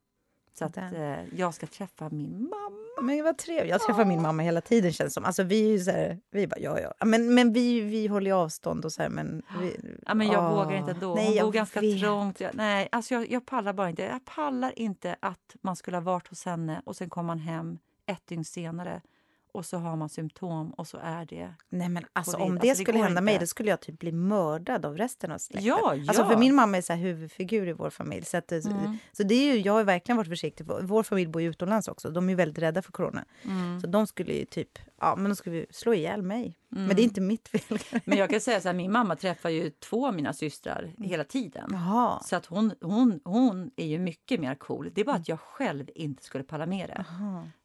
[0.59, 2.77] Så att eh, jag ska träffa min mamma.
[3.03, 3.71] Men vad trevligt.
[3.71, 5.25] Jag träffar min mamma hela tiden känns som.
[5.25, 7.07] Alltså vi är ju så här, vi bara ja ja.
[7.07, 9.43] Men, men vi, vi håller ju avstånd och så här, men...
[9.61, 9.77] Vi,
[10.07, 10.65] ja, men jag åh.
[10.65, 11.15] vågar inte ändå.
[11.15, 12.01] Nej, Hon bor ganska vet.
[12.01, 12.41] trångt.
[12.41, 14.03] Jag, nej, alltså jag, jag pallar bara inte.
[14.03, 17.79] Jag pallar inte att man skulle ha varit hos henne och sen kommer man hem
[18.07, 19.01] ett dygn senare
[19.57, 22.83] och så har man symptom och så är det Nej men alltså om det, alltså,
[22.83, 23.23] skulle hända inte.
[23.23, 25.67] mig då skulle jag typ bli mördad av resten av släkten.
[25.67, 26.05] Ja, ja.
[26.09, 28.25] Alltså för min mamma är så huvudfigur i vår familj.
[28.25, 28.99] Så, att, mm.
[29.13, 30.67] så det är ju, jag har verkligen varit försiktig.
[30.83, 32.11] Vår familj bor ju utomlands också.
[32.11, 33.25] De är väldigt rädda för corona.
[33.45, 33.81] Mm.
[33.81, 36.59] Så de skulle ju typ, ja men de skulle slå ihjäl mig.
[36.73, 36.87] Mm.
[36.87, 37.79] Men det är inte mitt fel.
[38.05, 41.11] Men jag kan säga så här, min mamma träffar ju två av mina systrar mm.
[41.11, 41.69] hela tiden.
[41.73, 42.23] Jaha.
[42.23, 44.91] Så att hon, hon, hon är ju mycket mer cool.
[44.95, 47.05] Det är bara att jag själv inte skulle palla med det.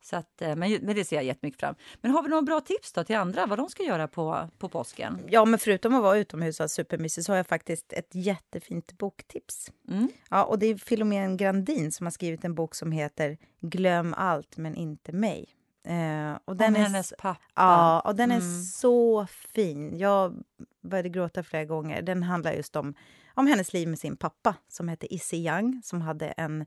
[0.04, 2.62] Så att, eh, men, men det ser jag jättemycket fram Men har vi några bra
[2.62, 5.20] tips då till andra vad de ska göra på, på påsken?
[5.30, 9.72] Ja, men förutom att vara utomhus och supermysigt så har jag faktiskt ett jättefint boktips.
[9.90, 10.10] Mm.
[10.30, 14.58] Ja, och det är Filomen Grandin som har skrivit en bok som heter Glöm allt
[14.58, 15.56] men inte mig.
[15.84, 17.42] Eh, och den Om är, hennes pappa.
[17.56, 18.38] Ja, och den mm.
[18.38, 19.98] är så fin.
[19.98, 20.44] Jag
[20.82, 22.02] började gråta flera gånger.
[22.02, 22.94] Den handlar just om,
[23.34, 26.66] om hennes liv med sin pappa som hette Issy Young som hade en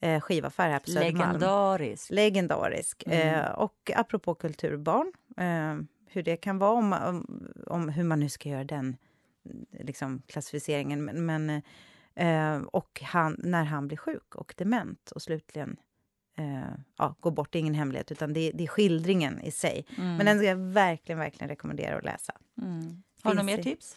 [0.00, 1.32] eh, skivaffär här på Södermalm.
[1.32, 2.10] Legendarisk.
[2.10, 3.02] Legendarisk.
[3.06, 3.44] Mm.
[3.44, 8.28] Eh, och apropå kulturbarn, eh, hur det kan vara om, om, om, hur man nu
[8.28, 8.96] ska göra den
[9.70, 11.04] liksom, klassificeringen.
[11.04, 11.62] Men, men
[12.14, 15.76] eh, och han, när han blir sjuk och dement och slutligen
[16.38, 19.86] eh, ja, gå bort, det är ingen hemlighet, utan det, det är skildringen i sig.
[19.98, 20.16] Mm.
[20.16, 22.32] Men den ska jag verkligen, verkligen rekommendera att läsa.
[22.62, 23.02] Mm.
[23.22, 23.96] Har du några mer tips?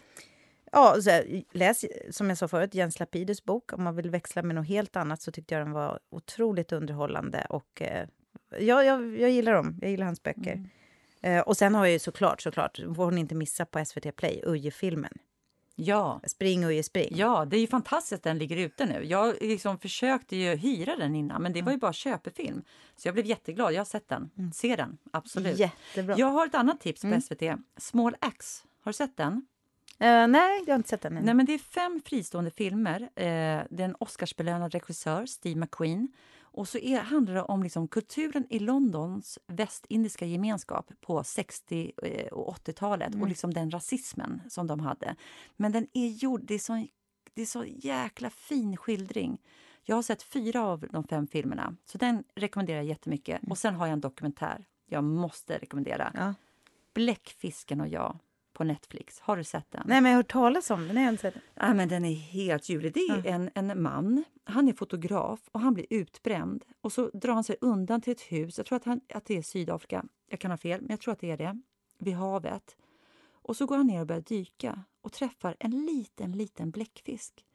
[0.72, 3.74] Ja, så här, läs, som jag sa förut, Jens Lapidus bok.
[3.74, 7.46] Om man vill växla med något helt annat så tyckte jag den var otroligt underhållande.
[7.50, 8.08] Och, eh,
[8.60, 9.80] ja, jag, jag gillar dem.
[9.82, 10.54] Jag gillar hans böcker.
[10.54, 10.70] Mm.
[11.22, 14.42] Eh, och sen har jag ju såklart, såklart, får hon inte missa på SVT Play,
[14.46, 15.14] Uje-filmen.
[15.76, 16.22] Ja.
[16.28, 17.10] Spring Uje spring.
[17.12, 19.04] Ja, det är ju fantastiskt att den ligger ute nu.
[19.04, 21.80] Jag liksom försökte ju hyra den innan, men det var ju mm.
[21.80, 22.64] bara köpefilm.
[22.96, 23.74] Så jag blev jätteglad.
[23.74, 24.30] Jag har sett den.
[24.38, 24.52] Mm.
[24.52, 25.60] Se den, absolut.
[25.60, 26.16] Jättebra.
[26.18, 27.22] Jag har ett annat tips på mm.
[27.22, 27.42] SVT.
[27.78, 28.64] Small Axe.
[28.84, 29.46] Har du sett den?
[30.00, 31.14] nej, jag har inte sett den.
[31.14, 33.02] Nej, men det är fem fristående filmer.
[33.02, 36.08] Uh, det är en Oscarsbelönad regissör, Steve McQueen.
[36.56, 41.92] Och så är, handlar det om liksom kulturen i Londons västindiska gemenskap på 60
[42.32, 43.22] och 80-talet mm.
[43.22, 45.16] och liksom den rasismen som de hade.
[45.56, 46.88] Men den är gjord, det är så,
[47.34, 49.42] det är så jäkla fin skildring.
[49.84, 53.40] Jag har sett fyra av de fem filmerna, så den rekommenderar jag jättemycket.
[53.42, 53.52] Mm.
[53.52, 56.12] Och sen har jag en dokumentär jag måste rekommendera.
[56.16, 56.34] Ja.
[56.94, 58.20] Bläckfisken och jag
[58.56, 59.20] på Netflix.
[59.20, 59.84] Har du sett den?
[59.86, 60.96] Nej, men jag har hört talas om den.
[60.96, 62.94] Jag har inte sett Ja, men den är helt ljuvlig.
[62.94, 63.32] Det är ja.
[63.32, 66.66] en, en man, han är fotograf och han blir utbränd.
[66.82, 69.38] Och så drar han sig undan till ett hus, jag tror att, han, att det
[69.38, 71.62] är Sydafrika, jag kan ha fel, men jag tror att det är det,
[71.98, 72.76] vid havet.
[73.32, 77.46] Och så går han ner och börjar dyka och träffar en liten, liten bläckfisk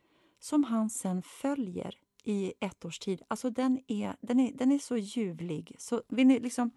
[0.41, 1.95] som han sen följer
[2.25, 3.23] i ett års tid.
[3.29, 5.77] Alltså den är, den är, den är så ljuvlig.
[5.79, 6.71] Så vill ni liksom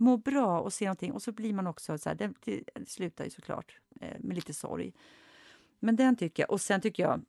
[0.00, 3.24] må bra och se någonting och så blir man också så här, det, det slutar
[3.24, 4.92] ju såklart eh, med lite sorg.
[5.80, 7.24] Men den tycker jag, och sen tycker jag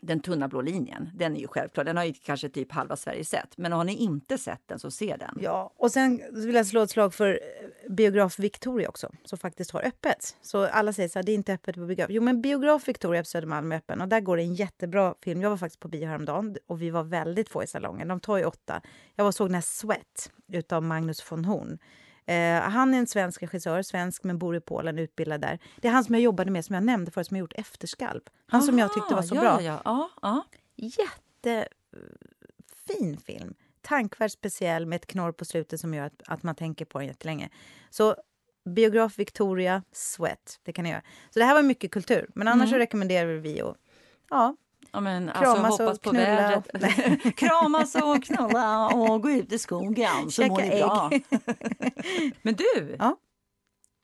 [0.00, 1.84] den tunna blå linjen, den är ju självklar.
[1.84, 3.58] Den har ju kanske typ halva Sverige sett.
[3.58, 5.38] Men har ni inte sett den så se den.
[5.40, 9.70] Ja, och sen vill jag slå ett slag för eh, Biograf Victoria också, som faktiskt
[9.70, 10.36] har öppet.
[10.42, 12.10] Så alla säger så här, det är inte öppet på biograf.
[12.10, 15.42] Jo, men Biograf Victoria på Södermalm är öppen och där går det en jättebra film.
[15.42, 18.08] Jag var faktiskt på bio häromdagen och vi var väldigt få i salongen.
[18.08, 18.80] De tar ju åtta.
[19.14, 21.78] Jag var såg den här Sweat utav Magnus von Horn.
[22.30, 25.58] Eh, han är en svensk regissör, svensk men bor i Polen, utbildad där.
[25.80, 28.20] Det är han som jag jobbade med, som jag nämnde förut, som har gjort Efterskalv.
[28.46, 29.62] Han Aha, som jag tyckte var så ja, bra.
[29.62, 30.44] Ja, ja, ja.
[30.76, 31.66] Jättefin
[33.26, 33.54] film.
[33.80, 37.08] Tankvärd speciell med ett knorr på slutet som gör att, att man tänker på den
[37.08, 37.48] jättelänge.
[37.90, 38.16] Så
[38.64, 41.02] biograf Victoria, Sweat, det kan ni göra.
[41.30, 42.30] Så det här var mycket kultur.
[42.34, 42.78] Men annars mm.
[42.78, 43.76] rekommenderar vi att
[44.30, 44.56] ja,
[44.92, 46.62] Ja, men, alltså, Kramas hoppas och på knulla.
[46.72, 47.36] vädret.
[47.36, 51.10] Kramas och knulla och gå ut i skogen så mår ni bra.
[52.42, 53.16] men du, ja?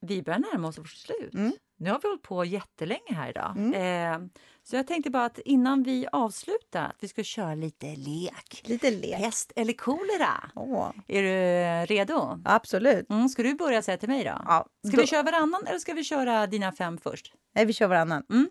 [0.01, 1.35] vi börjar närma oss vårt slut.
[1.35, 1.53] Mm.
[1.79, 3.55] Nu har vi hållit på jättelänge här idag.
[3.57, 4.23] Mm.
[4.23, 4.29] Eh,
[4.63, 8.63] så jag tänkte bara att innan vi avslutar att vi ska köra lite lek.
[8.65, 9.17] Lite lek.
[9.17, 10.51] Pest eller kolera.
[10.55, 10.91] Oh.
[11.09, 12.43] Är du redo?
[12.45, 13.11] Absolut.
[13.11, 14.43] Mm, ska du börja säga till mig då?
[14.45, 15.03] Ja, ska då...
[15.03, 17.33] vi köra varannan eller ska vi köra dina fem först?
[17.55, 18.25] Nej, vi kör varannan.
[18.31, 18.49] Mm.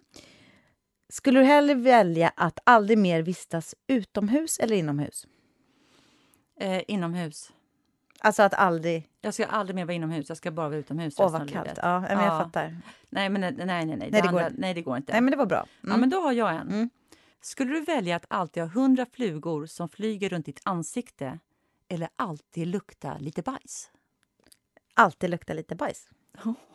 [1.15, 5.27] Skulle du hellre välja att aldrig mer vistas utomhus eller inomhus?
[6.59, 7.51] Eh, inomhus.
[8.19, 9.09] Alltså att aldrig...
[9.21, 11.79] Jag ska aldrig mer vara inomhus, jag ska bara vara utomhus Åh, vad kallt.
[11.81, 12.77] Ja, men jag fattar.
[13.09, 13.97] Nej, men nej, nej, nej.
[13.97, 15.11] Nej, det, andra, går, nej det går inte.
[15.11, 15.57] Nej, men det var bra.
[15.83, 15.91] Mm.
[15.91, 16.67] Ja, men då har jag en.
[16.67, 16.89] Mm.
[17.41, 21.39] Skulle du välja att alltid ha hundra flugor som flyger runt ditt ansikte
[21.87, 23.91] eller alltid lukta lite bajs?
[24.93, 26.07] Alltid lukta lite bajs.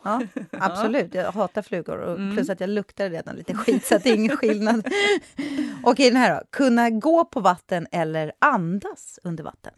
[0.03, 1.13] Ja, absolut.
[1.13, 1.97] Jag hatar flugor.
[1.97, 2.35] Och mm.
[2.35, 4.87] Plus att jag luktar redan lite skit, så det är ingen skillnad.
[5.83, 6.47] Okej, den här då.
[6.49, 9.73] Kunna gå på vatten eller andas under vatten?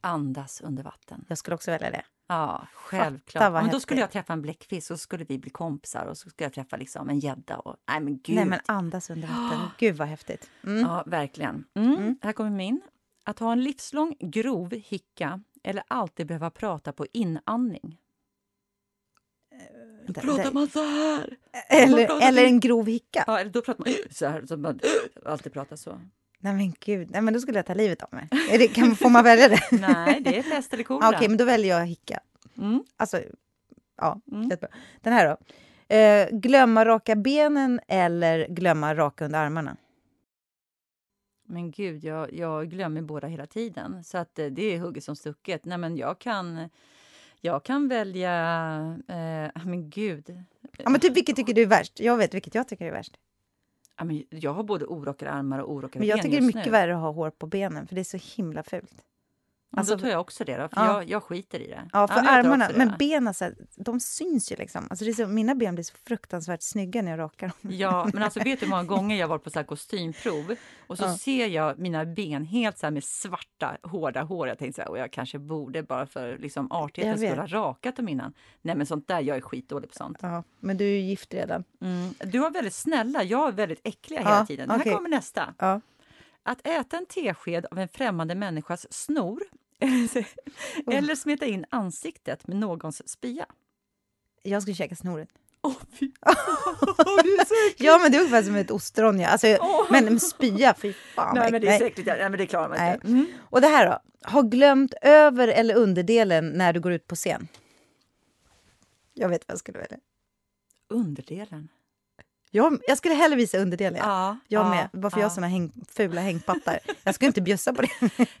[0.00, 1.24] Andas under vatten.
[1.28, 2.04] Jag skulle också välja det.
[2.26, 3.52] Ja, självklart.
[3.52, 6.30] Men då skulle jag träffa en bläckfisk och så skulle vi bli kompisar och så
[6.30, 7.62] skulle jag träffa liksom en gädda.
[7.88, 8.36] Nej, men gud.
[8.36, 9.60] Nej, men andas under vatten.
[9.78, 10.50] Gud, vad häftigt.
[10.66, 10.80] Mm.
[10.80, 11.64] Ja, verkligen.
[11.74, 11.94] Mm.
[11.94, 12.18] Mm.
[12.22, 12.80] Här kommer min.
[13.24, 17.98] Att ha en livslång grov hicka eller alltid behöva prata på inandning.
[20.06, 21.36] Då pratar man så här.
[21.68, 23.24] Eller, eller en grov hicka.
[23.26, 24.46] Ja, då pratar man så här.
[24.46, 24.80] Så man
[25.24, 26.00] alltid pratar så.
[26.38, 28.28] Nej men gud, Nej, men då skulle jag ta livet av mig.
[28.50, 29.60] Är det, kan, får man välja det?
[29.70, 31.08] Nej, det är pest eller kolera.
[31.08, 32.20] Okej, okay, men då väljer jag hicka.
[32.58, 32.84] Mm.
[32.96, 33.20] Alltså,
[33.96, 34.50] ja, mm.
[35.00, 35.36] Den här då.
[35.94, 39.76] Eh, glömma raka benen eller glömma raka under armarna?
[41.46, 44.04] Men gud, jag, jag glömmer båda hela tiden.
[44.04, 45.64] Så att eh, det är hugget som stucket.
[45.64, 46.68] Nej, men jag kan
[47.44, 48.30] jag kan välja...
[49.08, 50.44] Eh, men gud.
[50.78, 52.00] Ja, men typ, vilket tycker du är värst?
[52.00, 53.16] Jag vet vilket jag tycker är värst.
[53.98, 56.46] Ja, men jag har både orakade armar och orakade ben Men jag tycker det är
[56.46, 56.70] mycket nu.
[56.70, 58.94] värre att ha hår på benen, för det är så himla fult.
[59.76, 60.86] Alltså, då tar jag också det, då, för ja.
[60.86, 61.88] jag, jag skiter i det.
[61.92, 62.70] Ja, för ja, armarna.
[62.74, 64.86] Men benen, så här, de syns ju liksom.
[64.90, 67.72] Alltså, det så, mina ben blir så fruktansvärt snygga när jag rakar dem.
[67.72, 70.56] Ja, men alltså vet du hur många gånger jag varit på så här kostymprov
[70.86, 71.16] och så ja.
[71.18, 74.48] ser jag mina ben helt så med svarta, hårda hår.
[74.48, 77.96] Jag tänkte så här, och jag kanske borde bara för liksom, artighetens skull ha rakat
[77.96, 78.32] dem innan.
[78.62, 80.18] Nej, men sånt där, jag är skitdålig på sånt.
[80.20, 81.64] Ja, men du är ju gift redan.
[81.80, 82.14] Mm.
[82.24, 84.70] Du har väldigt snälla, jag är väldigt äckliga hela tiden.
[84.70, 84.84] Okay.
[84.84, 85.54] Här kommer nästa.
[86.46, 89.42] Att äta en tesked av en främmande människas snor
[90.92, 93.46] Eller smeta in ansiktet med någons spya.
[94.42, 95.28] Jag skulle käka snoret.
[95.62, 96.10] Oh, fy.
[97.76, 99.20] ja, men det är ungefär som ett ostron.
[99.20, 99.28] Ja.
[99.28, 99.92] Alltså, oh.
[99.92, 101.34] Men spya, fy fan.
[101.34, 103.06] Nej, men det är säkert, nej, men det klarar man inte.
[103.06, 103.26] Mm.
[103.50, 104.28] Och det här då?
[104.30, 107.48] Ha glömt över eller underdelen när du går ut på scen?
[109.14, 109.98] Jag vet vad jag skulle välja.
[110.88, 111.68] Underdelen?
[112.56, 114.00] Jag, jag skulle hellre visa underdelen.
[114.04, 114.88] Ja, jag ja, med.
[114.92, 115.22] Varför ja.
[115.22, 116.78] jag har såna häng, fula hängpattar.
[117.04, 117.88] Jag skulle inte bjussa på det.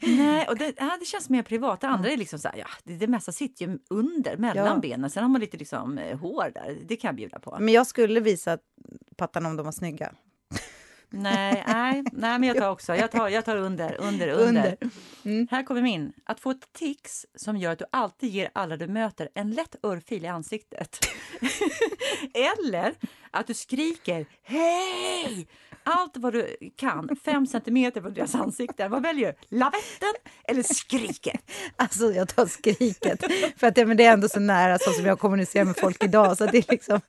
[0.00, 1.80] Nej, och det, ja, det känns mer privat.
[1.80, 5.10] Det andra är liksom så här, ja, det, det mesta sitter ju under, mellan benen.
[5.10, 6.76] Sen har man lite liksom, eh, hår där.
[6.86, 7.56] Det kan jag bjuda på.
[7.60, 8.58] Men jag skulle visa
[9.16, 10.12] pattarna om de var snygga.
[11.16, 12.96] Nej, nej, nej, men jag tar också.
[12.96, 14.48] Jag tar, jag tar under, under, under.
[14.48, 14.76] under.
[15.24, 15.48] Mm.
[15.50, 16.12] Här kommer min.
[16.24, 19.76] Att få ett tics som gör att du alltid ger alla du möter en lätt
[19.82, 20.98] örfil i ansiktet.
[22.34, 22.94] Eller
[23.30, 25.46] att du skriker hej
[25.84, 28.90] allt vad du kan, fem centimeter från deras ansikten.
[28.90, 29.56] Vad väljer du?
[29.56, 30.14] Lavetten
[30.48, 31.50] eller skriket?
[31.76, 33.24] Alltså jag tar skriket,
[33.56, 36.04] för att det, men det är ändå så nära så som jag kommunicerar med folk
[36.04, 36.38] idag.
[36.38, 37.00] Så det är liksom,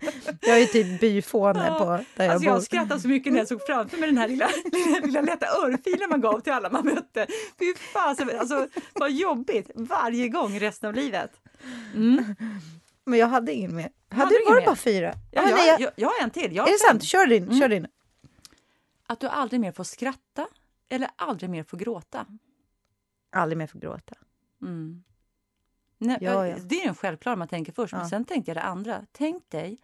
[0.41, 2.53] jag är typ byfåne på där jag alltså bor.
[2.53, 5.45] Jag skrattade så mycket när jag såg framför mig den här lilla, lilla, lilla lätta
[5.45, 7.27] örfilen man gav till alla man mötte.
[7.59, 11.31] Fy fasen, alltså vad jobbigt varje gång resten av livet.
[11.93, 12.35] Mm.
[13.05, 13.89] Men jag hade ingen mer.
[14.09, 15.13] Hade, hade du, var det bara fyra?
[15.31, 16.57] Ja, ah, jag, nej, jag, jag, jag har en till.
[16.59, 17.03] Är det sant?
[17.03, 17.43] Kör din.
[17.43, 17.59] Mm.
[17.59, 17.87] Kör din.
[19.07, 20.47] Att du aldrig mer får skratta
[20.89, 22.25] eller aldrig mer får gråta.
[23.31, 24.15] Aldrig mer får gråta.
[24.61, 25.03] Mm.
[25.97, 26.57] Nej, ja, ja.
[26.61, 27.97] Det är en självklar man tänker först, ja.
[27.97, 29.05] men sen tänkte jag det andra.
[29.11, 29.77] Tänk dig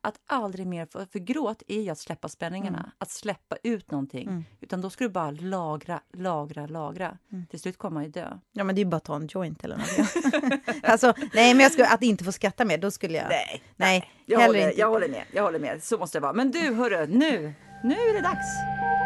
[0.00, 1.06] att aldrig mer få...
[1.06, 2.90] För gråt är ju att släppa spänningarna, mm.
[2.98, 4.28] att släppa ut någonting.
[4.28, 4.44] Mm.
[4.60, 7.18] Utan då ska du bara lagra, lagra, lagra.
[7.32, 7.46] Mm.
[7.46, 8.38] Till slut kommer man ju dö.
[8.52, 10.82] Ja, men det är ju bara att ta en joint eller något.
[10.82, 13.28] alltså, nej, men jag skulle, att inte få skratta mer, då skulle jag...
[13.28, 14.80] Nej, nej jag, håller, inte.
[14.80, 15.24] jag håller med.
[15.32, 15.82] Jag håller med.
[15.82, 16.32] Så måste det vara.
[16.32, 17.54] Men du, hörru, nu
[17.86, 18.46] nu är det dags.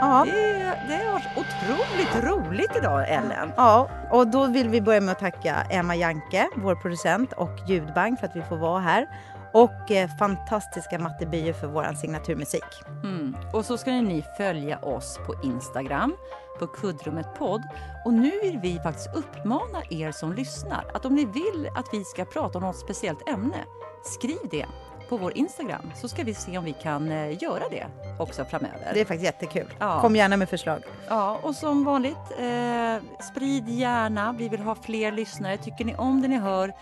[0.01, 0.24] Ja.
[0.26, 3.53] Det, det har varit otroligt roligt idag, Ellen.
[3.57, 8.20] Ja, och då vill vi börja med att tacka Emma Janke, vår producent och ljudbank
[8.20, 9.07] för att vi får vara här.
[9.53, 12.83] Och eh, fantastiska Matte Byer för vår signaturmusik.
[13.03, 13.37] Mm.
[13.53, 16.16] Och så ska ni följa oss på Instagram,
[16.59, 17.62] på Kuddrummet podd.
[18.05, 22.05] Och nu vill vi faktiskt uppmana er som lyssnar att om ni vill att vi
[22.05, 23.64] ska prata om något speciellt ämne,
[24.05, 24.66] skriv det
[25.11, 27.86] på vår Instagram så ska vi se om vi kan eh, göra det
[28.18, 28.90] också framöver.
[28.94, 29.74] Det är faktiskt jättekul.
[29.78, 30.00] Ja.
[30.00, 30.82] Kom gärna med förslag.
[31.08, 34.32] Ja, och som vanligt, eh, sprid gärna.
[34.32, 35.56] Vi vill ha fler lyssnare.
[35.56, 36.72] Tycker ni om det ni hör,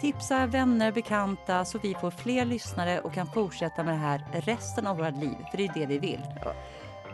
[0.00, 4.86] tipsa vänner, bekanta så vi får fler lyssnare och kan fortsätta med det här resten
[4.86, 5.36] av våra liv.
[5.50, 6.22] För det är det vi vill.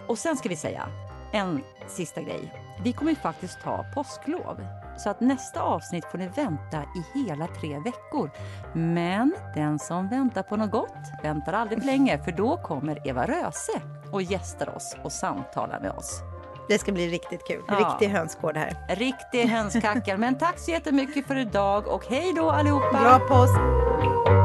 [0.07, 0.89] Och sen ska vi säga
[1.33, 2.53] en sista grej.
[2.85, 4.80] Vi kommer faktiskt ta påsklov.
[4.97, 8.31] Så att nästa avsnitt får ni vänta i hela tre veckor.
[8.73, 13.27] Men den som väntar på något gott väntar aldrig för länge för då kommer Eva
[13.27, 13.81] Röse
[14.13, 16.23] och gästar oss och samtalar med oss.
[16.69, 17.63] Det ska bli riktigt kul.
[17.69, 17.75] Ja.
[17.75, 18.77] Riktig hönsgård här.
[18.89, 20.19] Riktig hönskackel.
[20.19, 22.99] Men tack så jättemycket för idag och hej då allihopa!
[23.01, 24.40] Glad påsk!